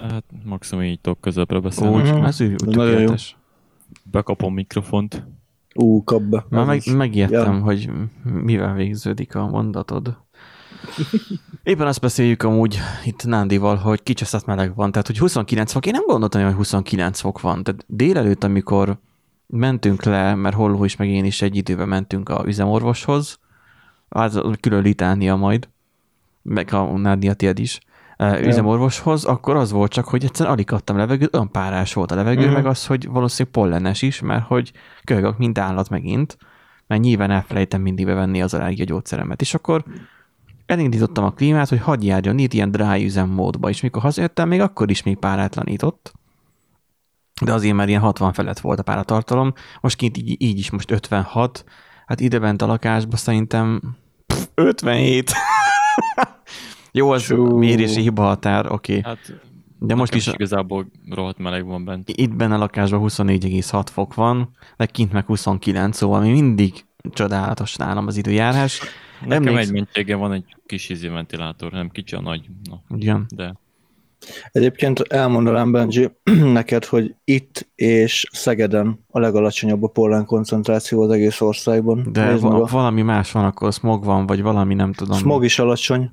Hát 0.00 0.24
maximum 0.44 0.84
így 0.84 1.00
tudok 1.00 1.20
közöbbre 1.20 1.58
beszélni. 1.60 1.96
Úgy, 1.96 2.12
Mhm. 2.14 2.24
ez 2.24 2.40
úgy 2.40 2.64
Nagyon 2.64 2.84
jó. 2.86 2.90
tökéletes. 2.90 3.36
Bekapom 4.02 4.54
mikrofont. 4.54 5.26
Ú, 5.74 6.04
kap 6.04 6.22
be. 6.22 6.44
Már 6.48 6.66
meg, 6.66 6.82
megijedtem, 6.96 7.54
Ja. 7.54 7.62
hogy 7.62 7.90
mivel 8.24 8.74
végződik 8.74 9.34
a 9.34 9.46
mondatod. 9.48 10.16
Éppen 11.62 11.86
azt 11.86 12.00
beszéljük 12.00 12.42
amúgy 12.42 12.78
itt 13.04 13.24
Nándival, 13.26 13.76
hogy 13.76 14.02
kicseszett 14.02 14.44
meleg 14.44 14.74
van, 14.74 14.90
tehát 14.92 15.06
hogy 15.06 15.18
29 15.18 15.72
fok, 15.72 15.86
én 15.86 15.92
nem 15.92 16.04
gondoltam, 16.06 16.44
hogy 16.44 16.52
29 16.54 17.20
fok 17.20 17.40
van. 17.40 17.62
Tehát 17.62 17.84
délelőtt, 17.86 18.44
amikor 18.44 18.98
mentünk 19.46 20.02
le, 20.02 20.34
mert 20.34 20.54
Holló 20.56 20.84
is, 20.84 20.96
meg 20.96 21.08
én 21.08 21.24
is 21.24 21.42
egy 21.42 21.56
időben 21.56 21.88
mentünk 21.88 22.28
a 22.28 22.42
üzemorvoshoz, 22.46 23.38
az 24.08 24.40
külön 24.60 24.82
litánia 24.82 25.36
majd, 25.36 25.68
meg 26.42 26.72
a 26.72 26.98
Nádia 26.98 27.34
tiéd 27.34 27.58
is. 27.58 27.80
Üzemorvoshoz, 28.20 29.24
akkor 29.24 29.56
az 29.56 29.70
volt 29.70 29.92
csak, 29.92 30.04
hogy 30.04 30.24
egyszerűen 30.24 30.54
alig 30.54 30.72
adtam 30.72 30.96
levegőt, 30.96 31.34
olyan 31.34 31.50
párás 31.50 31.94
volt 31.94 32.10
a 32.10 32.14
levegő, 32.14 32.44
Mhm. 32.44 32.52
meg 32.52 32.66
az, 32.66 32.86
hogy 32.86 33.06
valószínűleg 33.08 33.52
pollenes 33.52 34.02
is, 34.02 34.20
mert 34.20 34.46
hogy 34.46 34.72
köhögök, 35.04 35.38
mint 35.38 35.58
állat 35.58 35.88
megint, 35.88 36.36
mert 36.86 37.02
nyilván 37.02 37.30
elfelejtem 37.30 37.80
mindig 37.80 38.06
bevenni 38.06 38.42
az 38.42 38.54
allergia 38.54 38.84
gyógyszeremet. 38.84 39.40
És 39.40 39.54
akkor 39.54 39.84
elindítottam 40.66 41.24
a 41.24 41.30
klímát, 41.30 41.68
hogy 41.68 41.80
hadd 41.80 42.04
járjon 42.04 42.38
itt 42.38 42.52
ilyen 42.52 42.70
dry 42.70 43.04
üzemmódba, 43.04 43.68
és 43.68 43.80
mikor 43.80 44.02
hazajöttem, 44.02 44.48
még 44.48 44.60
akkor 44.60 44.90
is 44.90 45.02
még 45.02 45.16
párátlanított, 45.16 46.12
de 47.44 47.52
azért 47.52 47.74
már 47.74 47.88
ilyen 47.88 48.00
60 48.00 48.32
felett 48.32 48.58
volt 48.58 48.78
a 48.78 48.82
páratartalom, 48.82 49.52
most 49.80 49.96
kint 49.96 50.16
így, 50.16 50.42
így 50.42 50.58
is 50.58 50.70
most 50.70 50.90
56, 50.90 51.64
hát 52.06 52.20
idebent 52.20 52.62
a 52.62 52.66
lakásba 52.66 53.16
szerintem 53.16 53.80
pff, 54.26 54.44
57. 54.54 55.32
Jó, 56.92 57.10
az 57.10 57.22
Csú. 57.22 57.56
mérési 57.58 58.00
hiba 58.00 58.22
határ, 58.22 58.72
oké. 58.72 58.98
Okay. 58.98 59.02
Hát 59.12 59.40
De 59.78 59.94
most 59.94 60.14
is 60.14 60.26
igazából 60.26 60.86
rohadt 61.10 61.38
meleg 61.38 61.66
van 61.66 61.84
bent. 61.84 62.08
itt 62.08 62.34
benne 62.34 62.54
a 62.54 62.58
lakásban 62.58 63.00
24,6 63.00 63.86
fok 63.92 64.14
van, 64.14 64.50
de 64.76 64.86
kint 64.86 65.12
meg 65.12 65.24
29, 65.24 65.96
szóval 65.96 66.20
mi 66.20 66.30
mindig 66.30 66.72
csodálatos 67.10 67.76
nálam 67.76 68.06
az 68.06 68.16
időjárás. 68.16 68.80
Nekem 69.26 69.46
Emléksz- 69.46 69.68
egy 69.68 69.72
mentsége 69.74 70.16
van 70.16 70.32
egy 70.32 70.44
kis 70.66 70.88
ízi 70.88 71.08
ventilátor, 71.08 71.72
nem 71.72 71.88
kicsi 71.88 72.14
a 72.14 72.20
nagy, 72.20 72.46
na, 72.70 72.96
Igen. 72.96 73.26
de 73.34 73.54
Egyébként 74.52 75.00
elmondanám, 75.00 75.72
Benji, 75.72 76.08
neked, 76.52 76.84
hogy 76.84 77.14
itt 77.24 77.68
és 77.74 78.26
Szegeden 78.32 79.04
a 79.10 79.18
legalacsonyabb 79.18 79.82
a 79.82 79.88
pollen 79.88 80.24
koncentráció 80.24 81.02
az 81.02 81.10
egész 81.10 81.40
országban. 81.40 82.08
De 82.12 82.36
va- 82.36 82.70
valami 82.70 83.02
más 83.02 83.32
van, 83.32 83.44
akkor 83.44 83.72
smog 83.72 84.04
van, 84.04 84.26
vagy 84.26 84.42
valami 84.42 84.74
nem 84.74 84.92
tudom. 84.92 85.18
smog 85.18 85.44
is 85.44 85.58
alacsony, 85.58 86.10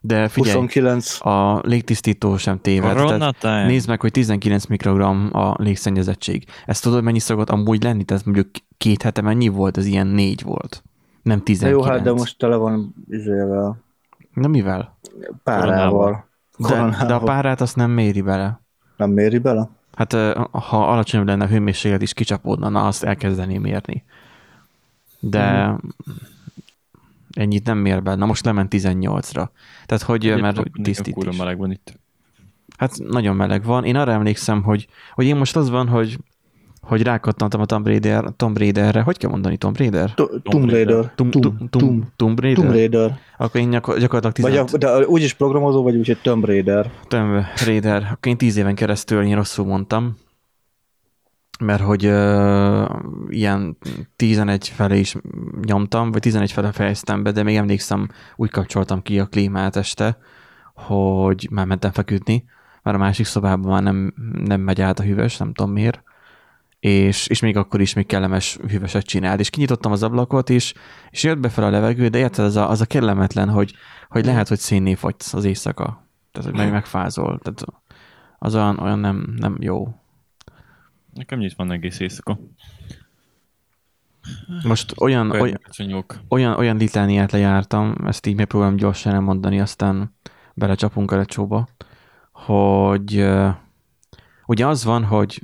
De 0.00 0.28
figyelj, 0.28 0.54
29. 0.54 1.26
a 1.26 1.60
légtisztító 1.64 2.36
sem 2.36 2.60
téved. 2.60 2.96
Tehát 2.96 3.66
nézd 3.66 3.88
meg, 3.88 4.00
hogy 4.00 4.10
19 4.10 4.66
mikrogram 4.66 5.30
a 5.32 5.54
légszennyezettség. 5.58 6.44
Ezt 6.66 6.82
tudod, 6.82 7.02
mennyi 7.02 7.18
szokott 7.18 7.50
amúgy 7.50 7.82
lenni? 7.82 8.04
Tehát 8.04 8.24
mondjuk 8.24 8.48
két 8.78 9.02
hete 9.02 9.20
mennyi 9.20 9.48
volt? 9.48 9.76
Ez 9.76 9.86
ilyen 9.86 10.06
négy 10.06 10.42
volt. 10.42 10.82
Nem 11.22 11.38
De 11.38 11.42
19. 11.44 11.80
jó, 11.84 11.90
hát 11.92 12.02
de 12.02 12.12
most 12.12 12.38
tele 12.38 12.56
van 12.56 12.94
izével, 13.08 13.82
Na 14.34 14.48
mivel? 14.48 14.98
párával. 15.42 16.10
De, 16.58 16.66
de 16.68 16.74
a 16.74 16.84
Koronával. 16.86 17.24
párát 17.24 17.60
azt 17.60 17.76
nem 17.76 17.90
méri 17.90 18.20
bele. 18.20 18.60
Nem 18.96 19.10
méri 19.10 19.38
bele? 19.38 19.68
Hát 19.94 20.12
ha 20.50 20.88
alacsonyabb 20.92 21.26
lenne 21.26 21.44
a 21.44 21.48
hőmérséklet 21.48 22.02
is 22.02 22.12
kicsapódna, 22.12 22.68
na 22.68 22.86
azt 22.86 23.04
elkezdeném 23.04 23.62
mérni. 23.62 24.04
De 25.20 25.64
Hmm. 25.64 25.78
Ennyit 27.38 27.66
nem 27.66 27.78
mér 27.78 28.02
be. 28.02 28.14
Na 28.14 28.26
most 28.26 28.44
lement 28.44 28.74
18-ra. 28.76 29.48
Tehát 29.86 30.02
hogy, 30.02 30.26
ö, 30.26 30.36
mert 30.36 30.56
hogy 30.56 30.66
Egyébként 30.66 30.86
tisztít 30.86 31.14
kurva 31.14 31.30
is. 31.30 31.36
meleg 31.38 31.58
van 31.58 31.70
itt. 31.70 32.00
Hát 32.78 32.98
nagyon 33.08 33.36
meleg 33.36 33.64
van. 33.64 33.84
Én 33.84 33.96
arra 33.96 34.12
emlékszem, 34.12 34.62
hogy, 34.62 34.86
hogy 35.14 35.26
én 35.26 35.36
most 35.36 35.56
az 35.56 35.70
van, 35.70 35.88
hogy 35.88 36.18
hogy 36.80 37.02
rákattantam 37.02 37.60
a 37.60 37.64
Tomb, 37.64 37.86
Raider, 37.86 38.24
Tomb 38.36 38.58
Raiderre. 38.58 39.00
Hogy 39.00 39.16
kell 39.16 39.30
mondani 39.30 39.56
Tomb 39.56 39.76
Raider? 39.76 40.14
To- 40.14 40.42
Tomb 40.42 40.70
Raider. 40.70 41.12
Tomb, 41.14 41.34
Raider? 42.40 42.54
Tomb 42.64 42.70
Raider. 42.74 43.18
Akkor 43.38 43.60
én 43.60 43.70
gyakor- 43.70 43.98
gyakorlatilag 43.98 44.50
Vagy 44.50 44.64
15, 44.64 44.84
a, 44.84 44.98
de 45.00 45.06
úgyis 45.06 45.34
programozó, 45.34 45.82
vagy 45.82 45.96
úgy, 45.96 46.06
hogy 46.06 46.18
Tomb 46.22 46.44
Raider. 46.44 46.90
Tomb 47.08 47.44
Raider. 47.66 48.02
Akkor 48.02 48.32
én 48.32 48.36
10 48.36 48.56
éven 48.56 48.74
keresztül 48.74 49.22
én 49.22 49.34
rosszul 49.34 49.64
mondtam. 49.66 50.16
Mert 51.58 51.82
hogy 51.82 52.06
uh, 52.06 52.90
ilyen 53.28 53.78
11 54.16 54.68
felé 54.68 54.98
is 54.98 55.16
nyomtam, 55.62 56.10
vagy 56.10 56.20
11 56.20 56.52
fele 56.52 56.72
fejeztem 56.72 57.22
be, 57.22 57.32
de 57.32 57.42
még 57.42 57.56
emlékszem, 57.56 58.08
úgy 58.36 58.50
kapcsoltam 58.50 59.02
ki 59.02 59.18
a 59.18 59.26
klímát 59.26 59.76
este, 59.76 60.18
hogy 60.74 61.48
már 61.50 61.66
mentem 61.66 61.92
feküdni, 61.92 62.44
mert 62.82 62.96
a 62.96 63.00
másik 63.00 63.26
szobában 63.26 63.70
már 63.70 63.82
nem, 63.82 64.14
nem 64.44 64.60
megy 64.60 64.80
át 64.80 64.98
a 64.98 65.02
hűvös, 65.02 65.36
nem 65.36 65.52
tudom 65.52 65.72
miért, 65.72 66.02
és, 66.80 67.26
és 67.26 67.40
még 67.40 67.56
akkor 67.56 67.80
is 67.80 67.94
még 67.94 68.06
kellemes 68.06 68.58
hűvöset 68.68 69.04
csinált, 69.04 69.40
és 69.40 69.50
kinyitottam 69.50 69.92
az 69.92 70.02
ablakot, 70.02 70.50
és, 70.50 70.74
és 71.10 71.22
jött 71.22 71.38
be 71.38 71.48
fel 71.48 71.64
a 71.64 71.70
levegő, 71.70 72.08
de 72.08 72.18
érted, 72.18 72.44
az 72.44 72.56
a, 72.56 72.70
az 72.70 72.80
a 72.80 72.86
kellemetlen, 72.86 73.48
hogy, 73.48 73.74
hogy 74.08 74.24
lehet, 74.24 74.48
hogy 74.48 74.58
szénné 74.58 74.94
fogysz 74.94 75.34
az 75.34 75.44
éjszaka, 75.44 76.06
tehát 76.32 76.50
hogy 76.50 76.58
meg 76.58 76.72
megfázol, 76.72 77.38
tehát 77.42 77.64
az 78.38 78.54
olyan, 78.54 78.78
olyan 78.78 78.98
nem, 78.98 79.34
nem 79.36 79.56
jó. 79.60 79.88
Nekem 81.18 81.38
nyit 81.38 81.54
van 81.54 81.70
egész 81.70 82.00
éjszaka. 82.00 82.38
Most 84.62 85.00
olyan, 85.00 85.30
olyan, 85.30 85.58
olyan, 86.28 86.56
olyan 86.56 86.76
litániát 86.76 87.32
lejártam, 87.32 87.94
ezt 88.06 88.26
így 88.26 88.36
megpróbálom 88.36 88.76
gyorsan 88.76 89.12
elmondani, 89.12 89.60
aztán 89.60 90.14
belecsapunk 90.54 91.10
a 91.10 91.16
lecsóba, 91.16 91.68
hogy 92.32 93.20
uh, 93.20 93.54
ugye 94.46 94.66
az 94.66 94.84
van, 94.84 95.04
hogy 95.04 95.42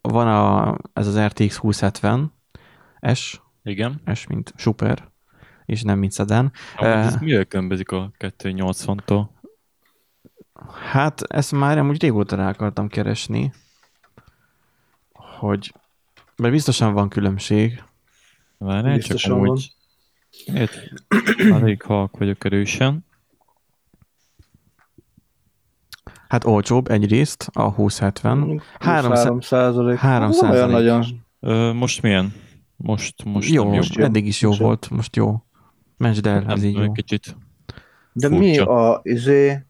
van 0.00 0.28
a, 0.28 0.76
ez 0.92 1.06
az 1.06 1.18
RTX 1.18 1.58
2070 1.58 2.32
S, 3.12 3.40
Igen. 3.62 4.00
S 4.14 4.26
mint 4.26 4.52
super, 4.56 5.08
és 5.64 5.82
nem 5.82 5.98
mint. 5.98 6.52
Amúgy 6.76 6.92
Eh. 6.92 7.06
ez 7.06 7.16
mivel 7.16 7.44
különbözik 7.44 7.90
a 7.90 8.10
280-tól? 8.18 9.26
Hát 10.90 11.22
ezt 11.22 11.52
már 11.52 11.78
amúgy 11.78 12.00
régóta 12.00 12.36
rá 12.36 12.48
akartam 12.48 12.88
keresni, 12.88 13.52
hogy 15.44 15.72
mert 16.36 16.52
biztosan 16.52 16.92
van 16.92 17.08
különbség. 17.08 17.82
Várjál, 18.58 18.92
csak 18.92 18.94
Biztosan 18.94 19.32
amúgy... 19.32 19.72
Ért, 20.54 20.78
elég 21.38 21.82
halk 21.82 22.18
vagyok 22.18 22.44
erősen. 22.44 23.04
Hát 26.28 26.44
olcsóbb 26.44 26.90
egyrészt 26.90 27.50
a 27.52 27.74
2070. 27.74 28.62
Három 28.78 29.12
3 29.12 29.40
százalék. 29.40 29.98
három 29.98 30.30
Nem 30.30 30.38
olyan 30.40 30.54
százalék. 30.54 30.74
nagyon. 30.74 31.24
Ö, 31.40 31.72
most 31.72 32.02
milyen? 32.02 32.32
Most, 32.76 33.24
most 33.24 33.50
jó, 33.50 33.62
nem 33.62 33.72
jó. 33.72 33.76
most 33.76 33.98
eddig 33.98 34.26
is 34.26 34.40
jó 34.40 34.48
Most 34.48 34.60
volt, 34.60 34.90
most 34.90 35.16
jó. 35.16 35.42
Mentsd 35.96 36.26
el, 36.26 36.40
Nem 36.40 36.48
ez 36.48 36.62
így 36.62 36.74
jó. 36.74 36.82
egy 36.82 36.92
kicsit. 36.92 37.36
De 38.12 38.28
Furcsa. 38.28 38.38
mi 38.42 38.58
a, 38.58 39.00
izé, 39.02 39.66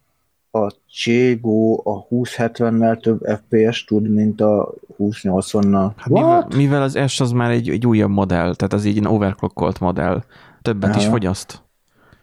a 0.55 0.73
Cségó 0.87 1.83
a 1.85 2.15
2070-nel 2.15 3.01
több 3.01 3.21
FPS 3.23 3.85
tud, 3.85 4.09
mint 4.09 4.41
a 4.41 4.75
2080-nal. 4.99 5.93
Hát 5.97 6.09
mivel, 6.09 6.49
mivel 6.57 6.83
az 6.83 6.99
S 7.07 7.21
az 7.21 7.33
már 7.33 7.51
egy, 7.51 7.69
egy 7.69 7.87
újabb 7.87 8.11
modell, 8.11 8.55
tehát 8.55 8.73
az 8.73 8.85
így 8.85 8.97
egy 8.97 9.07
overclockolt 9.07 9.81
modell, 9.81 10.23
többet 10.63 10.97
is 10.97 11.03
Aha. 11.03 11.11
fogyaszt. 11.11 11.63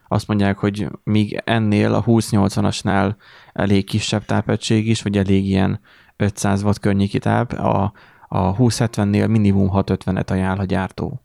Azt 0.08 0.28
mondják, 0.28 0.58
hogy 0.58 0.88
míg 1.04 1.42
ennél 1.46 1.94
a 1.94 2.04
2080-asnál 2.04 3.16
elég 3.54 3.86
kisebb 3.86 4.26
tápegység 4.26 4.88
is, 4.88 5.02
vagy 5.02 5.18
elég 5.18 5.46
ilyen 5.46 5.80
500 6.18 6.64
watt 6.64 6.80
környéki 6.80 7.20
táp, 7.20 7.52
a, 7.52 7.94
a 8.28 8.56
2070-nél 8.56 9.30
minimum 9.30 9.70
650-et 9.74 10.32
ajánl 10.32 10.60
a 10.60 10.66
gyártó. 10.66 11.22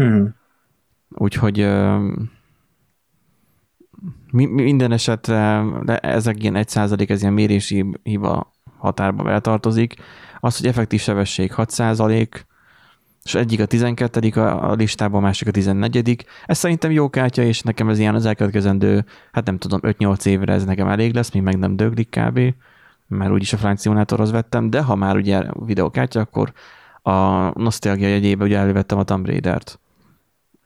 Mm. 0.00 0.24
Úgyhogy 1.10 1.68
mi, 4.30 4.44
mi- 4.44 4.62
minden 4.62 4.92
esetre 4.92 5.64
de 5.82 5.98
ezek 5.98 6.42
ilyen 6.42 6.56
1 6.56 6.76
ez 7.06 7.20
ilyen 7.20 7.32
mérési 7.32 7.86
hiba 8.02 8.52
határba 8.78 9.22
beletartozik. 9.22 9.94
Az, 10.40 10.56
hogy 10.56 10.66
effektív 10.66 11.00
sebesség 11.00 11.52
6 11.52 11.70
és 13.28 13.34
egyik 13.34 13.60
a 13.60 13.66
12 13.66 14.40
a, 14.40 14.70
a 14.70 14.74
listában, 14.74 15.22
a 15.22 15.24
másik 15.24 15.48
a 15.48 15.50
14 15.50 16.26
Ez 16.46 16.58
szerintem 16.58 16.90
jó 16.90 17.10
kártya, 17.10 17.42
és 17.42 17.62
nekem 17.62 17.88
ez 17.88 17.98
ilyen 17.98 18.14
az 18.14 18.26
elkövetkezendő, 18.26 19.04
hát 19.32 19.44
nem 19.44 19.58
tudom, 19.58 19.80
5-8 19.82 20.26
évre 20.26 20.52
ez 20.52 20.64
nekem 20.64 20.88
elég 20.88 21.14
lesz, 21.14 21.30
még 21.30 21.42
meg 21.42 21.58
nem 21.58 21.76
döglik 21.76 22.08
kb. 22.08 22.40
Mert 23.06 23.30
úgyis 23.30 23.52
a 23.52 23.76
Simulatorhoz 23.76 24.30
vettem, 24.30 24.70
de 24.70 24.82
ha 24.82 24.94
már 24.94 25.16
ugye 25.16 25.42
videókártya, 25.52 26.20
akkor 26.20 26.52
a 27.02 27.12
nosztalgia 27.60 28.08
jegyébe 28.08 28.44
ugye 28.44 28.58
elővettem 28.58 28.98
a 28.98 29.04
Tomb 29.04 29.26
Raider-t. 29.26 29.80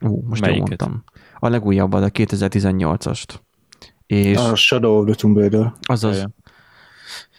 Ú, 0.01 0.23
most 0.29 0.47
jól 0.47 0.55
Melyiket? 0.55 0.81
mondtam. 0.81 1.05
A 1.39 1.49
legújabbat, 1.49 2.03
a 2.03 2.11
2018-ast. 2.11 3.29
És 4.13 4.37
A 4.37 4.55
Shadow 4.55 4.99
of 4.99 5.05
the 5.05 5.15
Tomb 5.15 5.37
Raider. 5.37 5.73
azaz. 5.83 6.17
Jaj. 6.17 6.27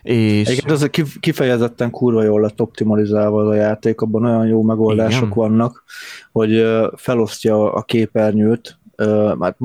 És 0.02 0.48
Egyébként 0.48 0.72
az 0.72 0.88
kif- 0.92 1.20
kifejezetten 1.20 1.90
kurva 1.90 2.24
jól 2.24 2.42
lett 2.42 2.62
optimalizálva 2.62 3.42
az 3.42 3.48
a 3.48 3.54
játék, 3.54 4.02
abban 4.02 4.26
olyan 4.26 4.48
jó 4.48 4.62
megoldások 4.62 5.22
Igen. 5.22 5.34
vannak, 5.36 5.84
hogy 6.32 6.66
felosztja 6.96 7.74
a 7.74 7.82
képernyőt, 7.82 8.78
ö, 8.96 9.34
hát 9.42 9.58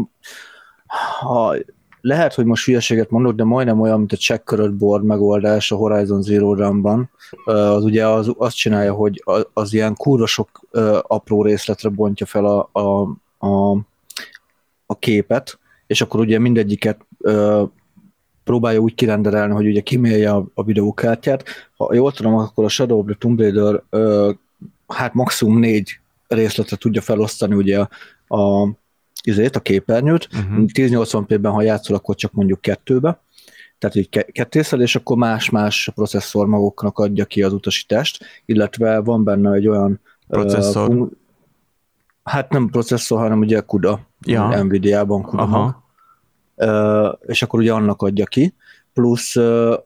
ha 1.20 1.54
lehet, 2.00 2.34
hogy 2.34 2.44
most 2.44 2.64
hülyeséget 2.64 3.10
mondok, 3.10 3.32
de 3.34 3.44
majdnem 3.44 3.80
olyan, 3.80 3.98
mint 3.98 4.12
a 4.12 4.16
checkeröd 4.16 4.72
board 4.74 5.04
megoldás 5.04 5.72
a 5.72 5.76
Horizon 5.76 6.22
Zero 6.22 6.54
Dawn-ban. 6.54 7.10
Az 7.44 7.84
ugye 7.84 8.06
az, 8.06 8.34
azt 8.36 8.56
csinálja, 8.56 8.92
hogy 8.92 9.24
az 9.52 9.72
ilyen 9.72 9.94
kurva 9.94 10.26
sok 10.26 10.60
apró 11.02 11.42
részletre 11.42 11.88
bontja 11.88 12.26
fel 12.26 12.44
a, 12.44 12.68
a, 12.72 13.00
a, 13.46 13.70
a 14.86 14.98
képet, 14.98 15.58
és 15.88 16.00
akkor 16.00 16.20
ugye 16.20 16.38
mindegyiket 16.38 17.06
próbálja 18.44 18.78
úgy 18.78 18.94
kirenderelni, 18.94 19.52
hogy 19.52 19.66
ugye 19.66 19.80
kimélje 19.80 20.30
a, 20.30 20.46
a 20.54 20.64
videókártyát. 20.64 21.44
Ha 21.76 21.94
jól 21.94 22.12
tudom, 22.12 22.34
akkor 22.34 22.64
a 22.64 22.68
Shadow 22.68 22.98
of 22.98 23.06
the 23.06 23.14
Tomb 23.18 23.40
Raider 23.40 23.82
hát 24.86 25.14
maximum 25.14 25.58
négy 25.58 26.00
részletre 26.28 26.76
tudja 26.76 27.00
felosztani 27.00 27.54
ugye 27.54 27.80
a, 27.80 27.88
a 28.36 28.68
izét, 29.22 29.56
a 29.56 29.60
képernyőt. 29.60 30.28
Uh-huh. 30.32 30.64
1080p-ben, 30.72 31.50
ha 31.52 31.62
játszol, 31.62 31.96
akkor 31.96 32.14
csak 32.14 32.32
mondjuk 32.32 32.60
kettőbe. 32.60 33.20
Tehát 33.78 33.96
így 33.96 34.08
kettészel, 34.32 34.80
és 34.80 34.96
akkor 34.96 35.16
más-más 35.16 35.90
processzor 35.94 36.46
maguknak 36.46 36.98
adja 36.98 37.24
ki 37.24 37.42
az 37.42 37.52
utasítást, 37.52 38.24
illetve 38.44 39.00
van 39.00 39.24
benne 39.24 39.52
egy 39.52 39.68
olyan 39.68 40.00
processzor. 40.28 40.88
Uh, 40.88 41.08
hát 42.28 42.50
nem 42.50 42.68
processzor, 42.68 43.18
hanem 43.18 43.38
ugye 43.38 43.60
CUDA, 43.60 44.00
ja. 44.26 44.62
Nvidia-ban 44.62 45.22
CUDA 45.22 45.42
Aha. 45.42 45.86
Uh, 46.56 47.12
és 47.26 47.42
akkor 47.42 47.60
ugye 47.60 47.72
annak 47.72 48.02
adja 48.02 48.24
ki 48.24 48.54
plusz 48.98 49.36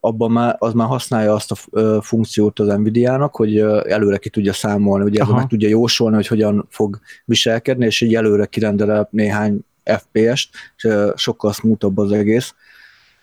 abban 0.00 0.30
már, 0.30 0.56
az 0.58 0.72
már 0.72 0.86
használja 0.86 1.32
azt 1.32 1.52
a 1.52 1.56
funkciót 2.02 2.58
az 2.58 2.66
Nvidia-nak, 2.66 3.36
hogy 3.36 3.58
előre 3.88 4.16
ki 4.16 4.30
tudja 4.30 4.52
számolni, 4.52 5.04
ugye 5.04 5.24
meg 5.24 5.46
tudja 5.46 5.68
jósolni, 5.68 6.14
hogy 6.16 6.26
hogyan 6.26 6.66
fog 6.68 6.98
viselkedni, 7.24 7.84
és 7.84 8.00
így 8.00 8.14
előre 8.14 8.46
kirendel 8.46 9.08
néhány 9.10 9.60
FPS-t, 9.84 10.48
és 10.76 10.88
sokkal 11.14 11.52
smoothabb 11.52 11.98
az 11.98 12.12
egész. 12.12 12.54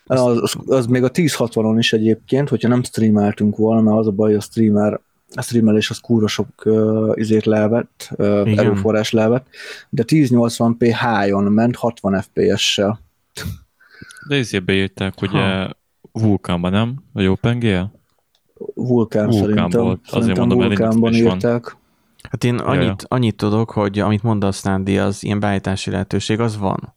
Az, 0.06 0.22
az, 0.22 0.56
az 0.66 0.86
még 0.86 1.04
a 1.04 1.12
1060-on 1.12 1.76
is 1.78 1.94
egyébként, 1.94 2.50
hogyha 2.50 2.68
nem 2.68 2.84
streameltünk 2.84 3.58
volna, 3.58 3.82
mert 3.82 3.98
az 3.98 4.08
a 4.08 4.12
baj, 4.12 4.36
a 4.36 4.40
streamer 4.40 5.00
a 5.36 5.42
streamelés 5.42 5.90
az 5.90 5.98
kúra 5.98 6.28
sok 6.28 6.48
uh, 6.66 7.12
izét 7.14 7.46
levett, 7.46 8.10
uh, 8.18 8.28
erőforrás 8.58 9.12
levett, 9.12 9.48
de 9.90 10.04
1080p 10.08 10.80
high-on 10.80 11.44
ment 11.44 11.76
60 11.76 12.22
FPS-sel. 12.22 13.00
De 14.28 14.36
ezért 14.36 14.66
beírták, 14.66 15.22
ugye 15.22 15.68
Vulkánban, 16.12 16.72
nem? 16.72 17.04
Vagy 17.14 17.26
OpenGL? 17.26 17.68
Vulkán, 18.74 19.30
Vulkán 19.30 19.32
szerintem. 19.32 19.82
Volt. 19.82 20.00
Azért 20.04 20.22
szerintem 20.22 20.48
mondom, 20.48 20.68
Vulkánban 20.68 21.14
írták. 21.14 21.64
Van. 21.64 21.78
Hát 22.30 22.44
én 22.44 22.56
annyit, 22.56 23.06
annyit 23.08 23.36
tudok, 23.36 23.72
hogy 23.72 24.00
amit 24.00 24.24
mondasz, 24.24 24.64
Nándi, 24.64 24.98
az 24.98 25.24
ilyen 25.24 25.40
beállítási 25.40 25.92
lehetőség, 25.92 26.40
az 26.40 26.58
van. 26.58 26.96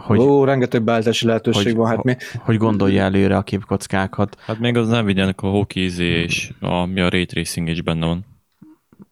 Hogy, 0.00 0.18
Ó, 0.18 0.44
rengeteg 0.44 0.82
beállítási 0.82 1.26
lehetőség 1.26 1.64
hogy, 1.64 1.74
van. 1.74 1.86
Hát 1.86 2.02
mi... 2.02 2.16
Hogy 2.38 2.56
gondolja 2.56 3.02
előre 3.02 3.36
a 3.36 3.42
képkockákat. 3.42 4.36
Hát 4.46 4.58
még 4.58 4.76
az 4.76 4.88
nem 4.88 5.04
vigyenek 5.04 5.42
a 5.42 5.46
hockey 5.46 5.82
és 5.98 6.52
a, 6.60 6.84
mi 6.84 7.00
a 7.00 7.08
ray 7.08 7.26
tracing 7.26 7.68
is 7.68 7.82
benne 7.82 8.06
van. 8.06 8.24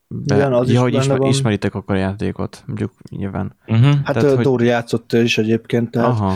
Be, 0.08 0.34
Igen, 0.34 0.52
az 0.52 0.68
ja, 0.68 0.74
is 0.74 0.80
hogy 0.80 0.94
ismer, 0.94 1.18
van. 1.18 1.28
ismeritek 1.28 1.74
akkor 1.74 1.94
a 1.94 1.98
játékot, 1.98 2.62
mondjuk 2.66 2.92
nyilván. 3.10 3.56
Uh-huh. 3.66 3.94
Hát 4.04 4.14
tehát, 4.14 4.34
hogy... 4.34 4.44
Dóri 4.44 4.66
játszott 4.66 5.12
is 5.12 5.38
egyébként, 5.38 5.90
tehát 5.90 6.08
Aha. 6.08 6.34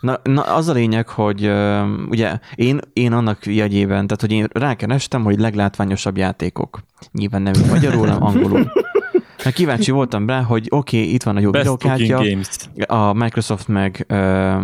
Na, 0.00 0.20
na, 0.22 0.42
az 0.42 0.68
a 0.68 0.72
lényeg, 0.72 1.08
hogy 1.08 1.46
uh, 1.46 2.08
ugye 2.08 2.38
én, 2.54 2.80
én 2.92 3.12
annak 3.12 3.46
jegyében, 3.46 4.06
tehát 4.06 4.20
hogy 4.20 4.32
én 4.32 4.46
rákerestem, 4.52 5.22
hogy 5.22 5.38
leglátványosabb 5.38 6.16
játékok. 6.16 6.80
Nyilván 7.12 7.42
nem 7.42 7.52
magyarul, 7.68 8.06
hanem 8.06 8.22
angolul. 8.22 8.72
Mert 9.44 9.56
kíváncsi 9.56 9.90
voltam 9.90 10.26
rá, 10.26 10.42
hogy 10.42 10.66
oké, 10.70 10.98
okay, 10.98 11.14
itt 11.14 11.22
van 11.22 11.36
a 11.36 11.40
jó 11.40 11.50
Best 11.50 11.62
videókártya, 11.64 12.22
a 12.86 13.12
Microsoft 13.12 13.68
meg 13.68 14.06
uh, 14.08 14.62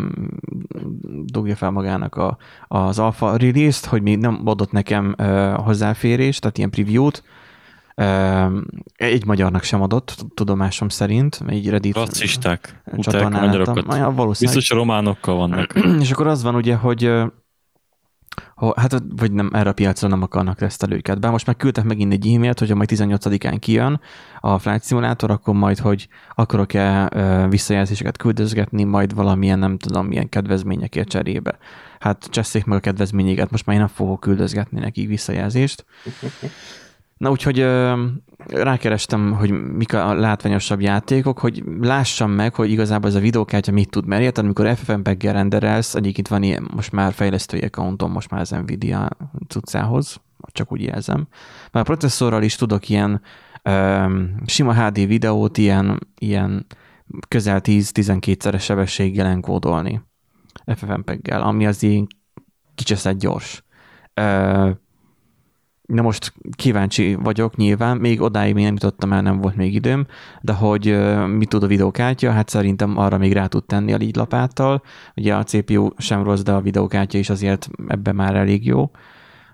dugja 1.25 1.57
fel 1.57 1.71
magának 1.71 2.15
a, 2.15 2.37
az 2.69 2.99
alfa 2.99 3.37
release-t, 3.37 3.85
hogy 3.85 4.03
még 4.03 4.19
nem 4.19 4.41
adott 4.45 4.73
nekem 4.73 5.15
uh, 5.19 5.53
hozzáférést, 5.53 6.41
tehát 6.41 6.59
ilyen 6.59 6.71
preview-t, 6.71 7.23
egy 8.97 9.27
magyarnak 9.27 9.63
sem 9.63 9.83
adott, 9.83 10.17
tudomásom 10.35 10.89
szerint, 10.89 11.43
egy 11.47 11.69
Reddit 11.69 11.95
Racisták, 11.95 12.83
csatornán. 12.99 13.65
Biztos 14.39 14.71
a 14.71 14.75
románokkal 14.75 15.37
vannak. 15.37 15.75
És 16.01 16.11
akkor 16.11 16.27
az 16.27 16.43
van 16.43 16.55
ugye, 16.55 16.75
hogy 16.75 17.13
hát 18.77 19.03
vagy 19.17 19.33
nem, 19.33 19.51
erre 19.53 19.71
a 19.71 19.73
piacra 19.73 20.09
nem 20.09 20.23
akarnak 20.23 20.57
tesztelőket. 20.57 21.21
Bár 21.21 21.31
most 21.31 21.47
meg 21.47 21.57
küldtek 21.57 21.85
megint 21.85 22.13
egy 22.13 22.35
e-mailt, 22.35 22.59
hogyha 22.59 22.75
majd 22.75 22.89
18-án 22.93 23.57
kijön 23.61 24.01
a 24.41 24.59
Flight 24.59 24.85
Simulator, 24.85 25.31
akkor 25.31 25.55
majd, 25.55 25.79
hogy 25.79 26.09
akarok-e 26.35 27.09
visszajelzéseket 27.49 28.17
küldözgetni, 28.17 28.85
majd 28.85 29.15
valamilyen, 29.15 29.59
nem 29.59 29.79
tudom, 29.79 30.07
milyen 30.07 30.29
kedvezményekért 30.29 31.09
cserébe. 31.09 31.59
Hát 32.01 32.27
cseszték 32.31 32.65
meg 32.65 32.79
a 32.79 32.81
kedvezményeket, 32.81 33.51
most 33.51 33.67
már 33.67 33.77
én 33.77 33.83
nem 33.83 33.93
fogok 33.95 34.21
küldözgetni 34.21 34.81
nekik 34.81 35.09
visszajelzést. 35.09 35.85
Na 37.21 37.31
úgyhogy 37.31 37.67
rákerestem, 38.47 39.33
hogy 39.33 39.51
mik 39.51 39.95
a 39.95 40.15
látványosabb 40.15 40.81
játékok, 40.81 41.39
hogy 41.39 41.63
lássam 41.81 42.31
meg, 42.31 42.55
hogy 42.55 42.71
igazából 42.71 43.09
ez 43.09 43.15
a 43.15 43.21
videókártya 43.21 43.73
mit 43.73 43.91
tud, 43.91 44.07
mert 44.07 44.23
érted, 44.23 44.45
amikor 44.45 44.77
FFmpeg-gel 44.77 45.33
renderelsz, 45.33 45.95
egyébként 45.95 46.29
van 46.29 46.43
ilyen, 46.43 46.71
most 46.75 46.93
már 46.93 47.13
fejlesztői 47.13 47.61
accountom, 47.61 48.13
most 48.13 48.31
már 48.31 48.41
az 48.41 48.51
Nvidia 48.51 49.09
cuccához, 49.49 50.21
csak 50.53 50.73
úgy 50.73 50.83
jelzem. 50.83 51.29
Már 51.73 51.83
a 51.83 51.87
processzorral 51.87 52.43
is 52.43 52.55
tudok 52.55 52.89
ilyen 52.89 53.21
ö, 53.63 54.05
sima 54.47 54.75
HD 54.75 55.07
videót, 55.07 55.59
ilyen, 55.59 55.99
ilyen 56.19 56.67
közel 57.29 57.61
10-12-szeres 57.65 58.63
sebességgel 58.63 59.27
enkódolni 59.27 60.03
FFmpeg-gel, 60.77 61.43
ami 61.43 61.67
az 61.67 61.83
ilyen 61.83 62.07
kicseszett 62.75 63.19
gyors. 63.19 63.65
Ö, 64.15 64.71
Na 65.91 66.03
most 66.03 66.33
kíváncsi 66.57 67.15
vagyok 67.15 67.57
nyilván, 67.57 67.97
még 67.97 68.21
odáig 68.21 68.55
még 68.55 68.65
nem 68.65 68.73
jutottam 68.73 69.13
el, 69.13 69.23
nem 69.23 69.41
volt 69.41 69.57
még 69.57 69.75
időm, 69.75 70.07
de 70.41 70.53
hogy 70.53 70.99
mit 71.27 71.49
tud 71.49 71.63
a 71.63 71.67
videókártya, 71.67 72.31
hát 72.31 72.49
szerintem 72.49 72.99
arra 72.99 73.19
még 73.19 73.33
rá 73.33 73.47
tud 73.47 73.65
tenni 73.65 73.93
a 73.93 73.97
lead 73.97 74.17
lapáttal. 74.17 74.83
Ugye 75.17 75.35
a 75.35 75.43
CPU 75.43 75.89
sem 75.97 76.23
rossz, 76.23 76.41
de 76.41 76.53
a 76.53 76.61
videókártya 76.61 77.19
is 77.19 77.31
azért 77.31 77.69
ebben 77.89 78.15
már 78.15 78.35
elég 78.35 78.67
jó 78.67 78.91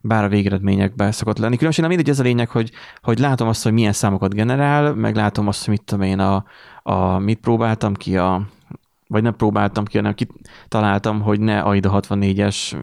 bár 0.00 0.24
a 0.24 0.28
végeredményekben 0.28 1.12
szokott 1.12 1.38
lenni. 1.38 1.54
Különösen 1.54 1.84
nem 1.84 1.94
mindegy 1.94 2.12
ez 2.12 2.20
a 2.20 2.22
lényeg, 2.22 2.48
hogy, 2.48 2.70
hogy 3.02 3.18
látom 3.18 3.48
azt, 3.48 3.62
hogy 3.62 3.72
milyen 3.72 3.92
számokat 3.92 4.34
generál, 4.34 4.94
meg 4.94 5.14
látom 5.14 5.48
azt, 5.48 5.64
hogy 5.64 5.74
mit 5.74 5.82
tudom 5.84 6.04
én, 6.04 6.18
a, 6.18 6.44
a, 6.82 7.18
mit 7.18 7.38
próbáltam 7.38 7.94
ki, 7.94 8.16
a, 8.16 8.42
vagy 9.06 9.22
nem 9.22 9.36
próbáltam 9.36 9.84
ki, 9.84 9.96
hanem 9.96 10.14
találtam, 10.68 11.20
hogy 11.20 11.40
ne 11.40 11.60
AIDA 11.60 12.00
64-es 12.02 12.76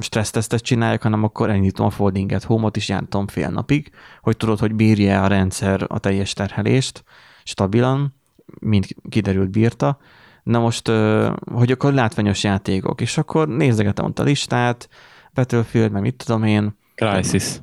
stressztesztet 0.00 0.60
csináljak, 0.60 1.02
hanem 1.02 1.22
akkor 1.22 1.50
elnyitom 1.50 1.86
a 1.86 1.90
foldinget 1.90 2.44
home-ot, 2.44 2.76
és 2.76 2.88
jártam 2.88 3.26
fél 3.26 3.48
napig, 3.48 3.90
hogy 4.20 4.36
tudod, 4.36 4.58
hogy 4.58 4.74
bírja 4.74 5.22
a 5.22 5.26
rendszer 5.26 5.84
a 5.88 5.98
teljes 5.98 6.32
terhelést 6.32 7.04
stabilan, 7.44 8.14
mint 8.60 8.86
kiderült 9.08 9.50
bírta. 9.50 9.98
Na 10.42 10.58
most, 10.58 10.88
hogy 11.52 11.70
akkor 11.70 11.92
látványos 11.92 12.44
játékok, 12.44 13.00
és 13.00 13.18
akkor 13.18 13.48
nézegetem 13.48 14.04
ott 14.04 14.18
a 14.18 14.22
listát, 14.22 14.88
Battlefield, 15.34 15.92
meg 15.92 16.02
mit 16.02 16.24
tudom 16.24 16.44
én. 16.44 16.76
Crisis. 16.94 17.60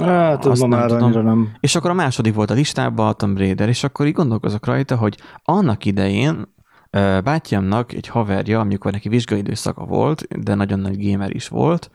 Hát, 0.00 0.44
azt 0.44 0.60
nem 0.60 0.70
már 0.70 0.90
tudom. 0.90 1.24
nem. 1.24 1.52
És 1.60 1.74
akkor 1.74 1.90
a 1.90 1.94
második 1.94 2.34
volt 2.34 2.50
a 2.50 2.54
listában, 2.54 3.08
a 3.08 3.12
Tomb 3.12 3.38
Raider, 3.38 3.68
és 3.68 3.84
akkor 3.84 4.06
így 4.06 4.12
gondolkozok 4.12 4.66
rajta, 4.66 4.96
hogy 4.96 5.18
annak 5.42 5.84
idején 5.84 6.54
Bátyámnak 7.24 7.92
egy 7.92 8.06
haverja, 8.06 8.60
amikor 8.60 8.92
neki 8.92 9.08
vizsgai 9.08 9.38
időszaka 9.38 9.84
volt, 9.84 10.42
de 10.42 10.54
nagyon 10.54 10.80
nagy 10.80 11.10
gamer 11.10 11.34
is 11.34 11.48
volt, 11.48 11.90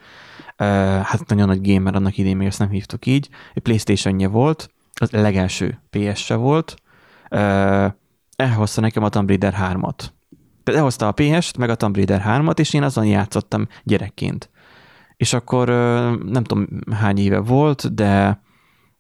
hát 0.58 1.27
nagyon 1.27 1.48
nagy 1.48 1.74
gamer 1.74 1.96
annak 1.96 2.17
idén, 2.17 2.38
még 2.38 2.48
ezt 2.48 2.60
nem 2.60 2.70
hívtuk 2.70 3.05
így, 3.05 3.29
egy 3.53 3.62
playstation 3.62 4.31
volt, 4.31 4.70
az 4.93 5.12
legelső 5.12 5.81
PS-se 5.89 6.36
volt, 6.36 6.75
elhozta 8.36 8.81
nekem 8.81 9.03
a 9.03 9.10
Tomb 9.10 9.27
Raider 9.27 9.53
3-at. 9.53 9.98
Tehát 10.63 10.79
elhozta 10.79 11.08
a 11.08 11.12
PS-t, 11.12 11.58
meg 11.58 11.70
a 11.70 11.75
Tomb 11.75 11.96
Raider 11.96 12.24
3-at, 12.27 12.60
és 12.60 12.74
én 12.74 12.84
azon 12.84 13.05
játszottam 13.05 13.67
gyerekként. 13.84 14.50
És 15.17 15.34
akkor 15.34 15.67
nem 16.25 16.43
tudom 16.43 16.67
hány 16.91 17.17
éve 17.17 17.39
volt, 17.39 17.93
de 17.93 18.41